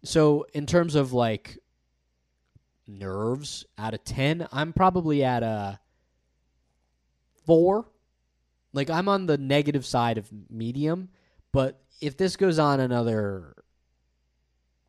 [0.03, 1.57] So, in terms of like
[2.87, 5.79] nerves out of 10, I'm probably at a
[7.45, 7.85] 4.
[8.73, 11.09] Like I'm on the negative side of medium,
[11.51, 13.55] but if this goes on another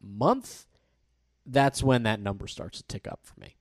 [0.00, 0.66] month,
[1.46, 3.56] that's when that number starts to tick up for me.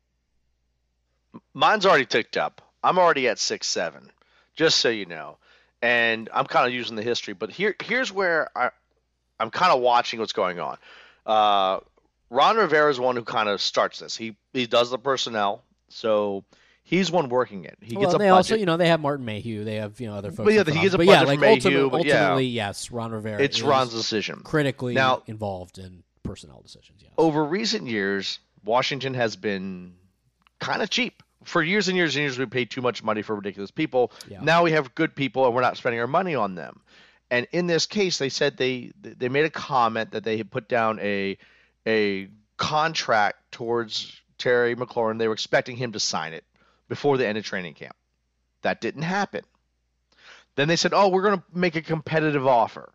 [1.53, 2.61] Mine's already ticked up.
[2.83, 4.11] I'm already at 6 7,
[4.55, 5.37] just so you know
[5.83, 8.71] and I'm kind of using the history, but here here's where I,
[9.39, 10.77] I'm kind of watching what's going on.
[11.25, 11.79] Uh,
[12.29, 14.15] Ron Rivera is one who kind of starts this.
[14.15, 16.45] He he does the personnel, so
[16.83, 17.77] he's one working it.
[17.81, 18.35] He well, gets a they budget.
[18.35, 19.65] also, you know, they have Martin Mayhew.
[19.65, 20.45] They have you know other folks.
[20.45, 22.37] But yeah, he gets a but budget yeah, like Mayhew, ultimately, but yeah.
[22.37, 23.41] yes, Ron Rivera.
[23.41, 24.39] it's is Ron's decision.
[24.39, 27.01] critically Now- involved in personnel decisions.
[27.01, 27.11] Yes.
[27.17, 29.95] Over recent years, Washington has been
[30.59, 31.21] kind of cheap.
[31.43, 34.11] For years and years and years, we paid too much money for ridiculous people.
[34.29, 34.39] Yeah.
[34.41, 36.81] Now we have good people, and we're not spending our money on them.
[37.29, 40.69] And in this case, they said they they made a comment that they had put
[40.69, 41.37] down a
[41.85, 45.17] a contract towards Terry McLaurin.
[45.17, 46.45] They were expecting him to sign it
[46.87, 47.95] before the end of training camp.
[48.61, 49.43] That didn't happen.
[50.55, 52.93] Then they said, "Oh, we're going to make a competitive offer."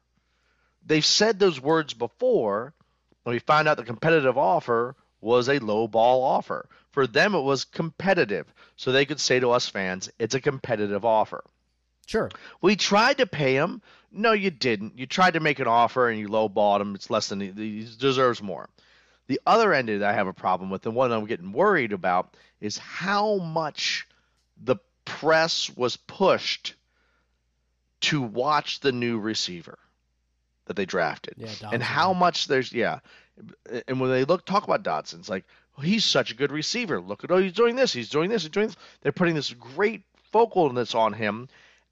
[0.86, 2.72] They've said those words before,
[3.28, 6.66] and we found out the competitive offer was a low ball offer.
[6.92, 11.04] For them, it was competitive, so they could say to us fans, "It's a competitive
[11.04, 11.44] offer."
[12.06, 12.30] Sure.
[12.62, 13.82] We tried to pay him.
[14.10, 14.98] No, you didn't.
[14.98, 16.94] You tried to make an offer and you lowballed him.
[16.94, 18.70] It's less than he, he deserves more.
[19.26, 22.34] The other end that I have a problem with, and one I'm getting worried about,
[22.62, 24.08] is how much
[24.56, 26.76] the press was pushed
[28.00, 29.78] to watch the new receiver
[30.68, 33.00] that they drafted, Yeah, and how much there's yeah.
[33.86, 35.44] And when they look talk about Dotson, it's like
[35.82, 37.00] he's such a good receiver.
[37.00, 38.76] Look at oh he's doing this, he's doing this, he's doing this.
[39.02, 40.02] They're putting this great
[40.32, 41.48] focalness on him,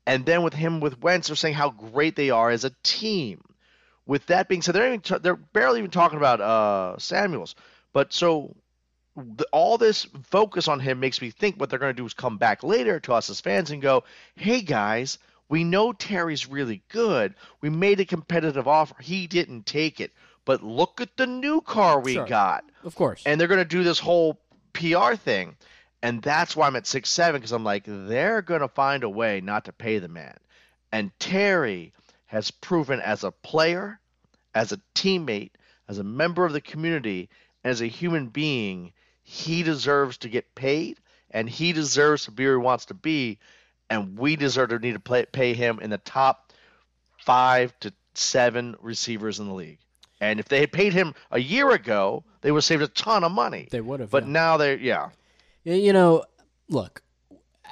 [0.06, 3.42] and then with him with Wentz, they're saying how great they are as a team.
[4.06, 7.56] With that being said, they're even t- they're barely even talking about uh, Samuels.
[7.92, 8.54] But so
[9.16, 12.14] the, all this focus on him makes me think what they're going to do is
[12.14, 14.04] come back later to us as fans and go,
[14.36, 15.18] "Hey guys,
[15.48, 17.34] we know Terry's really good.
[17.60, 18.94] We made a competitive offer.
[19.02, 20.12] He didn't take it,
[20.44, 22.26] but look at the new car we Sure.
[22.26, 23.22] got." Of course.
[23.26, 24.40] and they're going to do this whole
[24.72, 25.56] PR thing.
[26.02, 29.08] And that's why I'm at six seven because I'm like they're going to find a
[29.08, 30.36] way not to pay the man.
[30.92, 31.92] And Terry
[32.26, 33.98] has proven as a player,
[34.54, 35.52] as a teammate,
[35.88, 37.28] as a member of the community,
[37.64, 38.92] as a human being,
[39.22, 40.98] he deserves to get paid,
[41.30, 43.38] and he deserves to be where he wants to be,
[43.90, 46.52] and we deserve to need to play, pay him in the top
[47.18, 49.78] five to seven receivers in the league.
[50.20, 53.22] And if they had paid him a year ago, they would have saved a ton
[53.24, 53.68] of money.
[53.70, 54.32] They would have, But yeah.
[54.32, 55.10] now they're yeah.
[55.64, 56.24] You know,
[56.68, 57.02] look,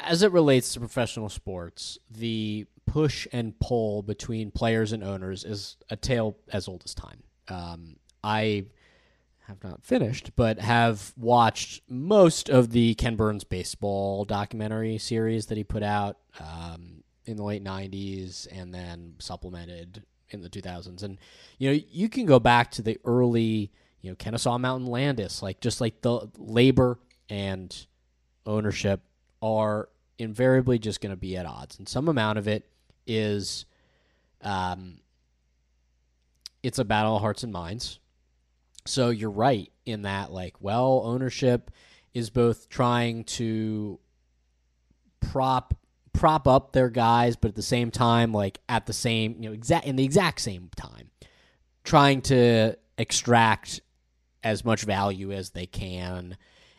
[0.00, 5.76] as it relates to professional sports, the push and pull between players and owners is
[5.88, 7.22] a tale as old as time.
[7.48, 8.66] Um, I
[9.46, 15.58] have not finished, but have watched most of the Ken Burns baseball documentary series that
[15.58, 21.02] he put out um, in the late '90s, and then supplemented in the 2000s.
[21.02, 21.18] And
[21.58, 23.70] you know, you can go back to the early,
[24.00, 27.86] you know, Kennesaw Mountain Landis, like just like the labor and
[28.46, 29.00] ownership
[29.42, 29.88] are
[30.18, 32.66] invariably just going to be at odds, and some amount of it
[33.06, 33.66] is,
[34.40, 35.00] um,
[36.62, 37.98] it's a battle of hearts and minds.
[38.86, 41.70] So you're right in that, like, well, ownership
[42.12, 43.98] is both trying to
[45.20, 45.74] prop
[46.12, 49.52] prop up their guys, but at the same time, like at the same you know
[49.52, 51.10] exact in the exact same time,
[51.82, 53.80] trying to extract
[54.42, 56.36] as much value as they can.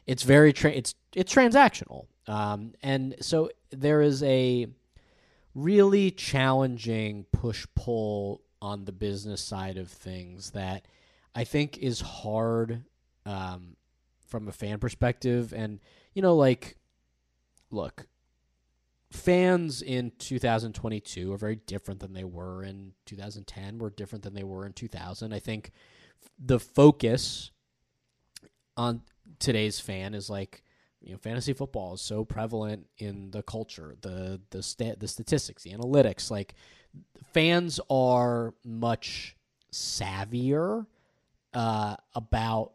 [0.08, 4.68] It's very tra- it's it's transactional, um, and so there is a
[5.54, 10.86] really challenging push pull on the business side of things that
[11.36, 12.84] I think is hard
[13.26, 13.76] um,
[14.26, 15.54] from a fan perspective.
[15.54, 15.80] And,
[16.14, 16.78] you know, like,
[17.70, 18.08] look,
[19.12, 24.44] fans in 2022 are very different than they were in 2010, were different than they
[24.44, 25.34] were in 2000.
[25.34, 25.72] I think
[26.40, 27.52] the focus
[28.78, 29.02] on
[29.40, 30.64] today's fan is like,
[31.02, 35.62] you know, fantasy football is so prevalent in the culture, the the sta- the statistics,
[35.62, 36.32] the analytics.
[36.32, 36.56] Like,
[37.32, 39.36] fans are much
[39.72, 40.88] savvier
[41.56, 42.74] uh, about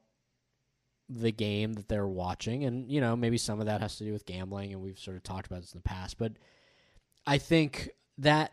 [1.08, 4.12] the game that they're watching, and you know, maybe some of that has to do
[4.12, 6.18] with gambling, and we've sort of talked about this in the past.
[6.18, 6.32] But
[7.26, 8.52] I think that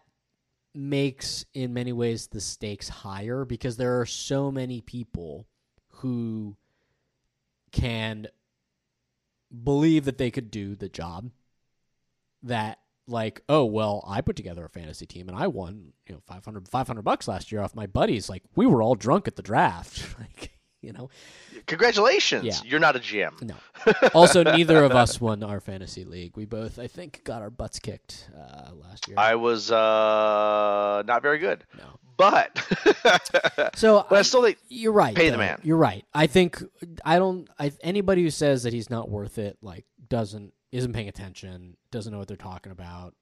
[0.75, 5.47] makes, in many ways, the stakes higher because there are so many people
[5.87, 6.55] who
[7.71, 8.27] can
[9.63, 11.31] believe that they could do the job
[12.43, 16.21] that like oh well i put together a fantasy team and i won you know
[16.27, 19.41] 500 500 bucks last year off my buddies like we were all drunk at the
[19.41, 20.51] draft like
[20.81, 21.09] you know
[21.65, 22.45] Congratulations.
[22.45, 22.55] Yeah.
[22.63, 23.41] You're not a GM.
[23.41, 23.55] no
[24.13, 27.79] also neither of us won our fantasy league we both i think got our butts
[27.79, 31.65] kicked uh, last year I was uh, not very good.
[31.77, 32.57] no But
[33.75, 35.15] so but I still think You're right.
[35.15, 35.59] Pay the man.
[35.63, 36.03] You're right.
[36.13, 36.63] I think
[37.05, 37.47] I don't.
[37.59, 42.11] I anybody who says that he's not worth it, like doesn't isn't paying attention, doesn't
[42.11, 43.15] know what they're talking about,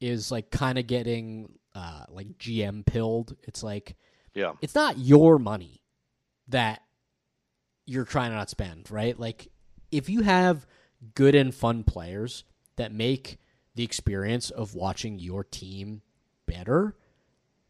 [0.00, 3.36] is like kind of getting uh like GM pilled.
[3.44, 3.96] It's like
[4.34, 4.52] yeah.
[4.60, 5.82] it's not your money
[6.48, 6.82] that
[7.86, 9.18] you're trying to not spend, right?
[9.18, 9.48] Like
[9.90, 10.66] if you have
[11.14, 12.44] good and fun players
[12.76, 13.38] that make
[13.74, 16.02] the experience of watching your team
[16.46, 16.96] better,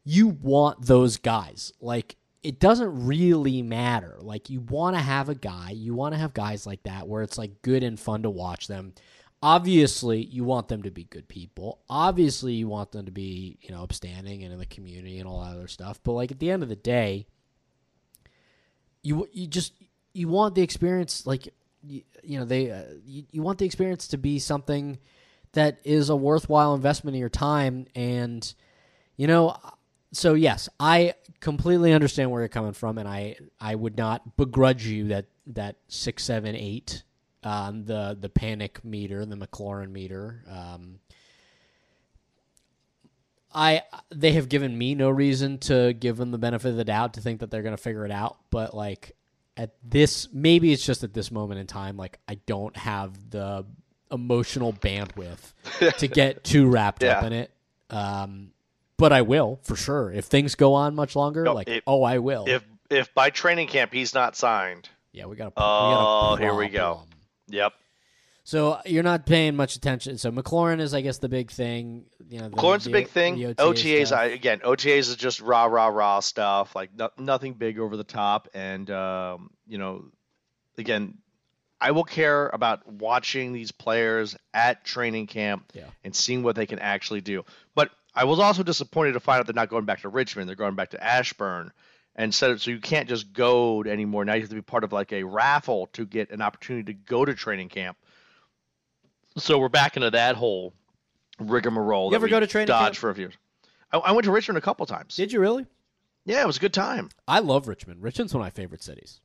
[0.05, 1.72] you want those guys.
[1.81, 4.16] Like it doesn't really matter.
[4.20, 7.22] Like you want to have a guy, you want to have guys like that where
[7.22, 8.95] it's like good and fun to watch them.
[9.43, 11.80] Obviously, you want them to be good people.
[11.89, 15.41] Obviously, you want them to be, you know, upstanding and in the community and all
[15.43, 16.01] that other stuff.
[16.03, 17.26] But like at the end of the day,
[19.03, 19.72] you you just
[20.12, 21.49] you want the experience like
[21.87, 24.99] you, you know they uh, you, you want the experience to be something
[25.53, 28.55] that is a worthwhile investment of your time and
[29.16, 29.57] you know
[30.12, 34.87] so yes i completely understand where you're coming from and i i would not begrudge
[34.87, 37.05] you that that six seven eight
[37.45, 40.99] um, the the panic meter the mclaurin meter um,
[43.55, 47.14] I they have given me no reason to give them the benefit of the doubt
[47.14, 49.12] to think that they're going to figure it out, but like
[49.57, 53.64] at this maybe it's just at this moment in time like I don't have the
[54.12, 55.55] emotional bandwidth
[55.99, 57.51] to get too wrapped up in it.
[57.89, 58.51] Um
[58.99, 60.11] but I will for sure.
[60.12, 62.45] If things go on much longer, No, like if- oh I will.
[62.47, 66.68] If if by training camp he's not signed, yeah, we got to Oh, here we
[66.68, 67.05] go.
[67.49, 67.73] Yep.
[68.45, 70.19] So you're not paying much attention.
[70.19, 72.05] So McLaurin is, I guess, the big thing.
[72.29, 73.37] You know, the, McLaurin's a big thing.
[73.39, 74.13] the OTA OTAs.
[74.17, 78.05] I, again, OTAs is just rah rah rah stuff, like no, nothing big over the
[78.05, 78.47] top.
[78.55, 80.05] And um, you know,
[80.79, 81.19] again,
[81.81, 85.87] I will care about watching these players at training camp Yeah.
[86.05, 87.45] and seeing what they can actually do.
[87.75, 90.55] But I was also disappointed to find out they're not going back to Richmond; they're
[90.55, 91.73] going back to Ashburn.
[92.19, 94.25] And so, so you can't just go anymore.
[94.25, 96.99] Now you have to be part of like a raffle to get an opportunity to
[96.99, 97.99] go to training camp.
[99.37, 100.73] So we're back into that whole
[101.39, 102.11] rigmarole.
[102.11, 102.97] You ever go to training Dodge camp?
[102.97, 103.35] for a few years.
[103.93, 105.14] I, I went to Richmond a couple times.
[105.14, 105.67] Did you really?
[106.25, 107.11] yeah, it was a good time.
[107.29, 108.03] I love Richmond.
[108.03, 109.21] Richmond's one of my favorite cities.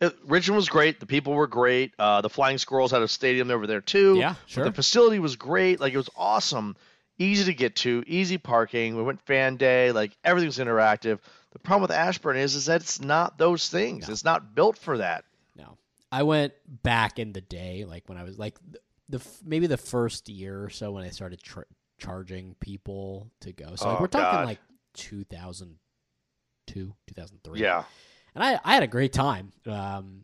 [0.00, 0.98] It, Richmond was great.
[0.98, 1.94] The people were great.
[1.96, 4.16] Uh, the Flying Squirrels had a stadium over there too.
[4.16, 4.64] Yeah, But sure.
[4.64, 5.80] The facility was great.
[5.80, 6.76] Like it was awesome,
[7.18, 8.96] easy to get to, easy parking.
[8.96, 9.92] We went fan day.
[9.92, 11.20] Like everything was interactive.
[11.52, 14.08] The problem with Ashburn is, is that it's not those things.
[14.08, 15.24] It's not built for that.
[15.56, 15.76] No,
[16.10, 18.78] I went back in the day, like when I was like the,
[19.18, 21.60] the maybe the first year or so when I started tr-
[21.98, 23.74] charging people to go.
[23.76, 24.46] So like, Oh, we're talking God.
[24.46, 24.58] like
[24.94, 27.60] 2002, 2003.
[27.60, 27.84] Yeah.
[28.34, 29.52] and I I had a great time.
[29.66, 30.22] Um,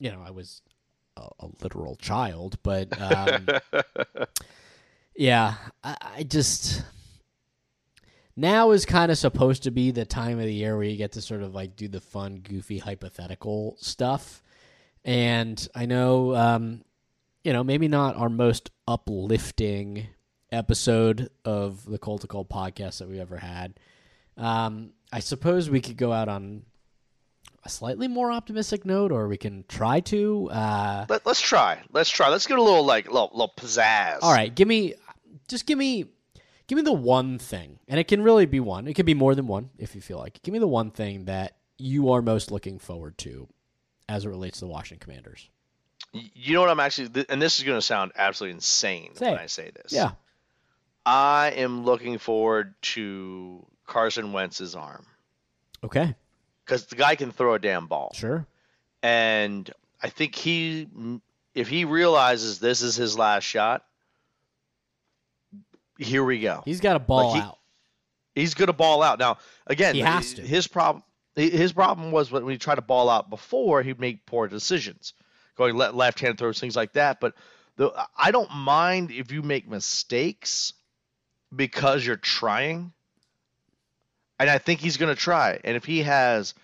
[0.00, 0.60] you know, I was
[1.16, 3.46] a, a literal child, but um,
[5.16, 6.82] yeah, I, I just
[8.36, 11.12] now is kind of supposed to be the time of the year where you get
[11.12, 14.42] to sort of like do the fun, goofy, hypothetical stuff.
[15.04, 16.82] And I know, um,
[17.42, 20.08] you know, maybe not our most uplifting
[20.50, 23.78] episode of the Cult to Colt podcast that we ever had.
[24.36, 26.62] Um, I suppose we could go out on
[27.64, 30.50] a slightly more optimistic note, or we can try to.
[30.50, 31.80] Uh, Let, us try.
[31.92, 32.28] Let's try.
[32.28, 34.18] Let's get a little like little, little pizzazz.
[34.22, 34.94] all right, give me,
[35.48, 36.06] just give me,
[36.66, 38.86] give me the one thing, and it can really be one.
[38.86, 40.42] It can be more than one if you feel like.
[40.42, 43.48] Give me the one thing that you are most looking forward to,
[44.08, 45.48] as it relates to the Washington Commanders.
[46.12, 49.34] You know what I'm actually, and this is going to sound absolutely insane Say when
[49.34, 49.42] it.
[49.42, 49.92] I say this.
[49.92, 50.12] Yeah,
[51.04, 55.06] I am looking forward to Carson Wentz's arm
[55.82, 56.14] okay,
[56.64, 58.46] because the guy can throw a damn ball, sure.
[59.02, 59.68] and
[60.00, 60.86] I think he,
[61.54, 63.84] if he realizes this is his last shot,
[65.98, 66.62] here we go.
[66.64, 67.58] He's got a ball Like he- out.
[68.34, 69.18] he's going to ball out.
[69.18, 70.42] Now, again, He has to.
[70.42, 71.02] his problem
[71.36, 75.14] his problem was when he tried to ball out before, he'd make poor decisions,
[75.56, 77.18] going left hand throws, things like that.
[77.18, 77.34] But
[77.76, 80.74] the, I don't mind if you make mistakes
[81.54, 82.92] because you're trying.
[84.38, 85.58] And I think he's going to try.
[85.64, 86.54] And if he has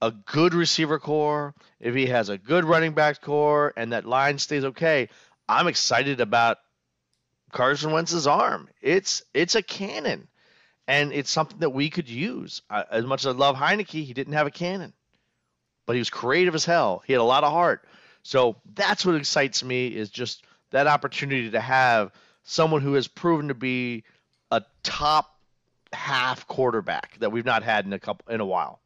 [0.00, 4.38] a good receiver core, if he has a good running back core, and that line
[4.38, 5.08] stays okay,
[5.46, 6.56] I'm excited about
[7.52, 8.68] Carson Wentz's arm.
[8.80, 10.28] It's it's a cannon
[10.88, 12.62] and it's something that we could use.
[12.70, 14.92] I, as much as I love Heinicke, he didn't have a cannon,
[15.86, 17.02] but he was creative as hell.
[17.06, 17.86] He had a lot of heart.
[18.22, 23.48] So that's what excites me is just that opportunity to have someone who has proven
[23.48, 24.04] to be
[24.50, 25.38] a top
[25.92, 28.80] half quarterback that we've not had in a couple in a while.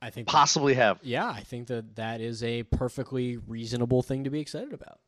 [0.00, 0.28] I think.
[0.28, 1.00] Possibly have.
[1.02, 5.00] yeah, I think that that is a perfectly reasonable thing to be excited about.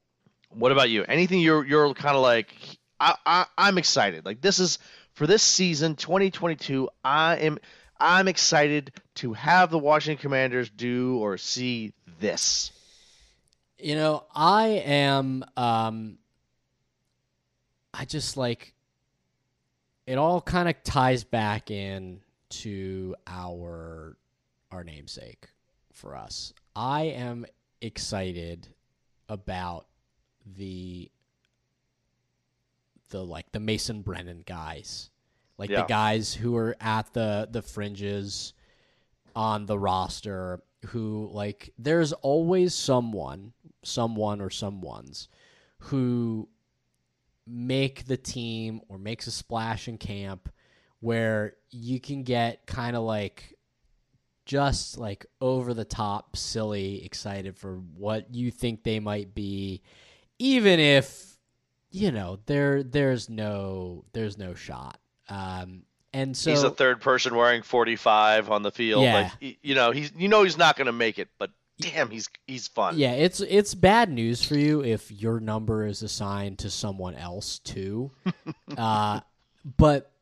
[0.51, 1.05] What about you?
[1.05, 2.53] Anything you're you're kind of like
[2.99, 4.25] I, I I'm excited.
[4.25, 4.79] Like this is
[5.15, 6.89] for this season 2022.
[7.05, 7.59] I am
[7.99, 12.73] I'm excited to have the Washington Commanders do or see this.
[13.79, 16.19] You know, I am um
[17.95, 18.75] I just like
[20.07, 22.21] it all kind of ties back in
[22.51, 24.17] to our
[24.73, 25.49] our namesake
[25.93, 26.53] for us.
[26.75, 27.47] I am
[27.81, 28.69] excited
[29.29, 29.87] about
[30.47, 31.11] the
[33.11, 35.11] the like the Mason Brennan guys.
[35.59, 35.83] Like Yeah.
[35.83, 38.55] the guys who are at the the fringes
[39.37, 45.29] on the roster who like there's always someone, someone or someones
[45.79, 46.49] who
[47.47, 50.49] make the team or makes a splash in camp
[51.01, 53.55] where you can get kind of like
[54.45, 59.83] just like over the top silly excited for what you think they might be
[60.41, 61.37] even if
[61.91, 65.83] you know there there's no there's no shot um
[66.13, 69.05] and so he's a third person wearing 45 on the field.
[69.05, 69.31] Yeah.
[69.41, 72.29] Like you know, he's you know he's not going to make it, but damn, he's
[72.47, 72.99] he's fun.
[72.99, 77.59] Yeah, it's it's bad news for you if your number is assigned to someone else
[77.61, 78.11] too.
[78.77, 79.21] uh,
[79.77, 80.13] but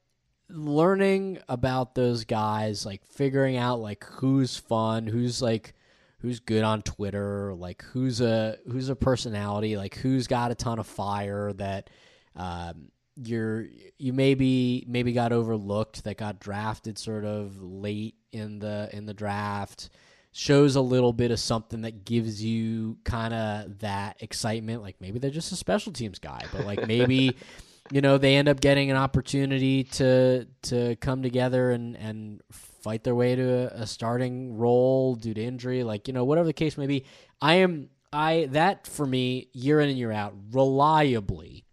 [0.51, 5.75] learning about those guys, like figuring out like who's fun, who's like
[6.21, 10.79] who's good on Twitter, like who's a who's a personality, like who's got a ton
[10.79, 11.91] of fire that
[12.35, 13.67] um, you're
[13.99, 19.15] you maybe maybe got overlooked that got drafted sort of late in the in the
[19.15, 19.91] draft.
[20.33, 25.19] Shows a little bit of something that gives you kind of that excitement like maybe
[25.19, 27.35] they're just a special teams guy but like maybe
[27.91, 32.43] you know they end up getting an opportunity to to come together and and
[32.81, 36.47] fight their way to a, a starting role due to injury like you know whatever
[36.47, 37.05] the case may be
[37.43, 41.65] i am i that for me year in and year out reliably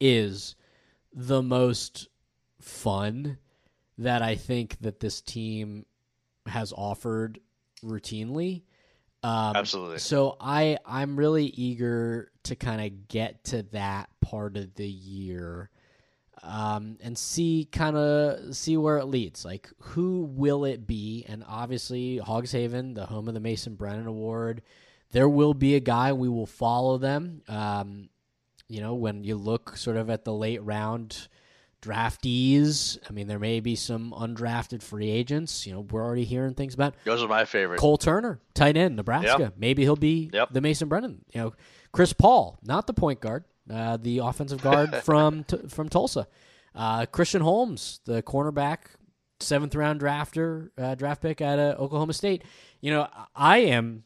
[0.00, 0.54] is
[1.12, 2.08] the most
[2.60, 3.38] fun
[3.98, 5.84] that I think that this team
[6.46, 7.40] has offered
[7.82, 8.62] routinely.
[9.22, 9.98] Um, Absolutely.
[9.98, 15.70] So I I'm really eager to kind of get to that part of the year,
[16.48, 19.44] um, and see kind of see where it leads.
[19.44, 21.24] Like who will it be?
[21.28, 24.62] And obviously Hogshaven, the home of the Mason Brennan Award,
[25.12, 26.12] there will be a guy.
[26.12, 27.42] We will follow them.
[27.48, 28.08] Um,
[28.68, 31.28] you know, when you look sort of at the late round
[31.80, 35.66] draftees, I mean, there may be some undrafted free agents.
[35.66, 37.78] You know, we're already hearing things about Those are my favorite.
[37.80, 39.52] Cole Turner, tight end, Nebraska.
[39.56, 40.50] Maybe he'll be Yep.
[40.52, 41.24] the Mason Brennan.
[41.32, 41.54] You know,
[41.92, 46.26] Chris Paul, not the point guard, uh, the offensive guard from t- from Tulsa.
[46.74, 48.78] Uh, Christian Holmes, the cornerback,
[49.40, 52.42] seventh round drafter, uh, draft pick at Oklahoma State.
[52.80, 54.04] You know, I am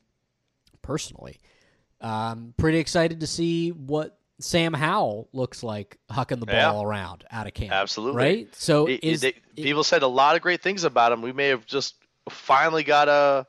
[0.80, 1.38] personally
[2.00, 6.70] um, pretty excited to see what Sam Howell looks like hucking the Yeah.
[6.72, 7.72] ball around out of camp.
[7.72, 8.16] Absolutely.
[8.22, 8.54] right.
[8.56, 11.22] So It- is they- people said a lot of great things about him.
[11.22, 11.94] We may have just
[12.28, 13.46] finally got a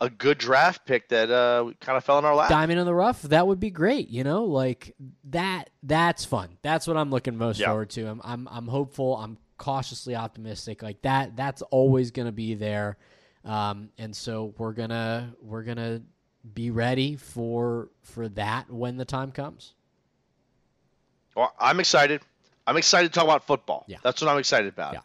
[0.00, 2.48] a good draft pick that uh, kind of fell in our lap.
[2.48, 4.94] diamond in the rough that would be great you know like
[5.24, 7.66] that that's fun that's what i'm looking most Yeah.
[7.66, 12.32] forward to I'm, I'm i'm hopeful i'm cautiously optimistic like that that's always going to
[12.32, 12.96] be there
[13.44, 16.00] Um, and so we're gonna we're gonna
[16.54, 19.74] be ready for for that when the time comes.
[21.36, 22.22] Well, I'm excited.
[22.66, 23.84] I'm excited to talk about football.
[23.88, 23.98] Yeah.
[24.02, 24.94] That's what I'm excited about.
[24.94, 25.00] Yeah.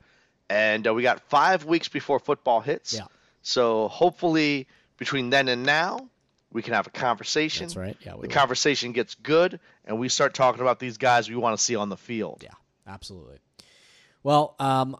[0.49, 2.93] And uh, we got five weeks before football hits.
[2.93, 3.05] Yeah.
[3.41, 4.67] So hopefully
[4.97, 6.09] between then and now,
[6.51, 7.67] we can have a conversation.
[7.67, 7.97] That's right.
[8.01, 8.30] Yeah, the will.
[8.30, 11.89] conversation gets good, and we start talking about these guys we want to see on
[11.89, 12.41] the field.
[12.43, 12.51] Yeah,
[12.88, 13.39] absolutely.
[14.23, 14.97] Well, um,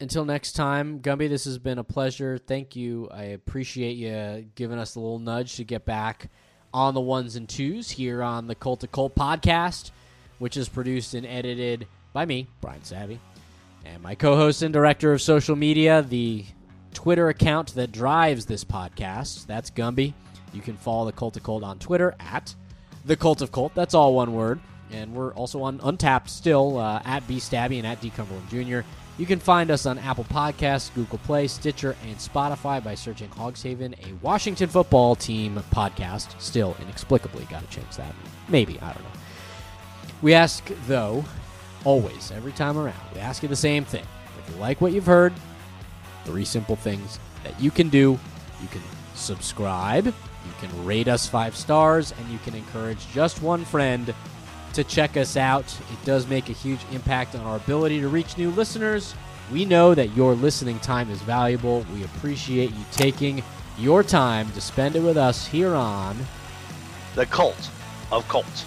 [0.00, 2.38] until next time, Gumbi, this has been a pleasure.
[2.38, 3.08] Thank you.
[3.10, 6.28] I appreciate you giving us a little nudge to get back
[6.74, 9.92] on the ones and twos here on the Cult to Colt podcast,
[10.38, 13.20] which is produced and edited by me, Bryan Savvy,
[13.84, 16.44] and my co host and director of social media, the
[16.96, 19.46] Twitter account that drives this podcast.
[19.46, 20.14] That's Gumbi.
[20.54, 22.54] You can follow the Cult of Colt on Twitter at
[23.04, 23.72] the Cult of Colt.
[23.74, 24.60] That's all one word.
[24.90, 28.80] And we're also on Untappd still uh, at B Stabby and at D Cumberland Jr.
[29.18, 33.92] You can find us on Apple Podcasts, Google Play, Stitcher, and Spotify by searching Hogshaven,
[34.08, 36.40] a Washington football team podcast.
[36.40, 38.14] Still inexplicably, got to change that.
[38.48, 39.20] Maybe, I don't know.
[40.22, 41.26] We ask, though,
[41.84, 44.04] always, every time around, we ask you the same thing.
[44.38, 45.34] If you like what you've heard,
[46.26, 48.18] three simple things that you can do.
[48.60, 48.82] You can
[49.14, 54.14] subscribe, you can rate us five stars, and you can encourage just one friend
[54.74, 55.64] to check us out.
[55.64, 59.14] It does make a huge impact on our ability to reach new listeners.
[59.50, 61.86] We know that your listening time is valuable.
[61.94, 63.42] We appreciate you taking
[63.78, 66.16] your time to spend it with us here on
[67.14, 67.70] The cult
[68.10, 68.66] of Colts.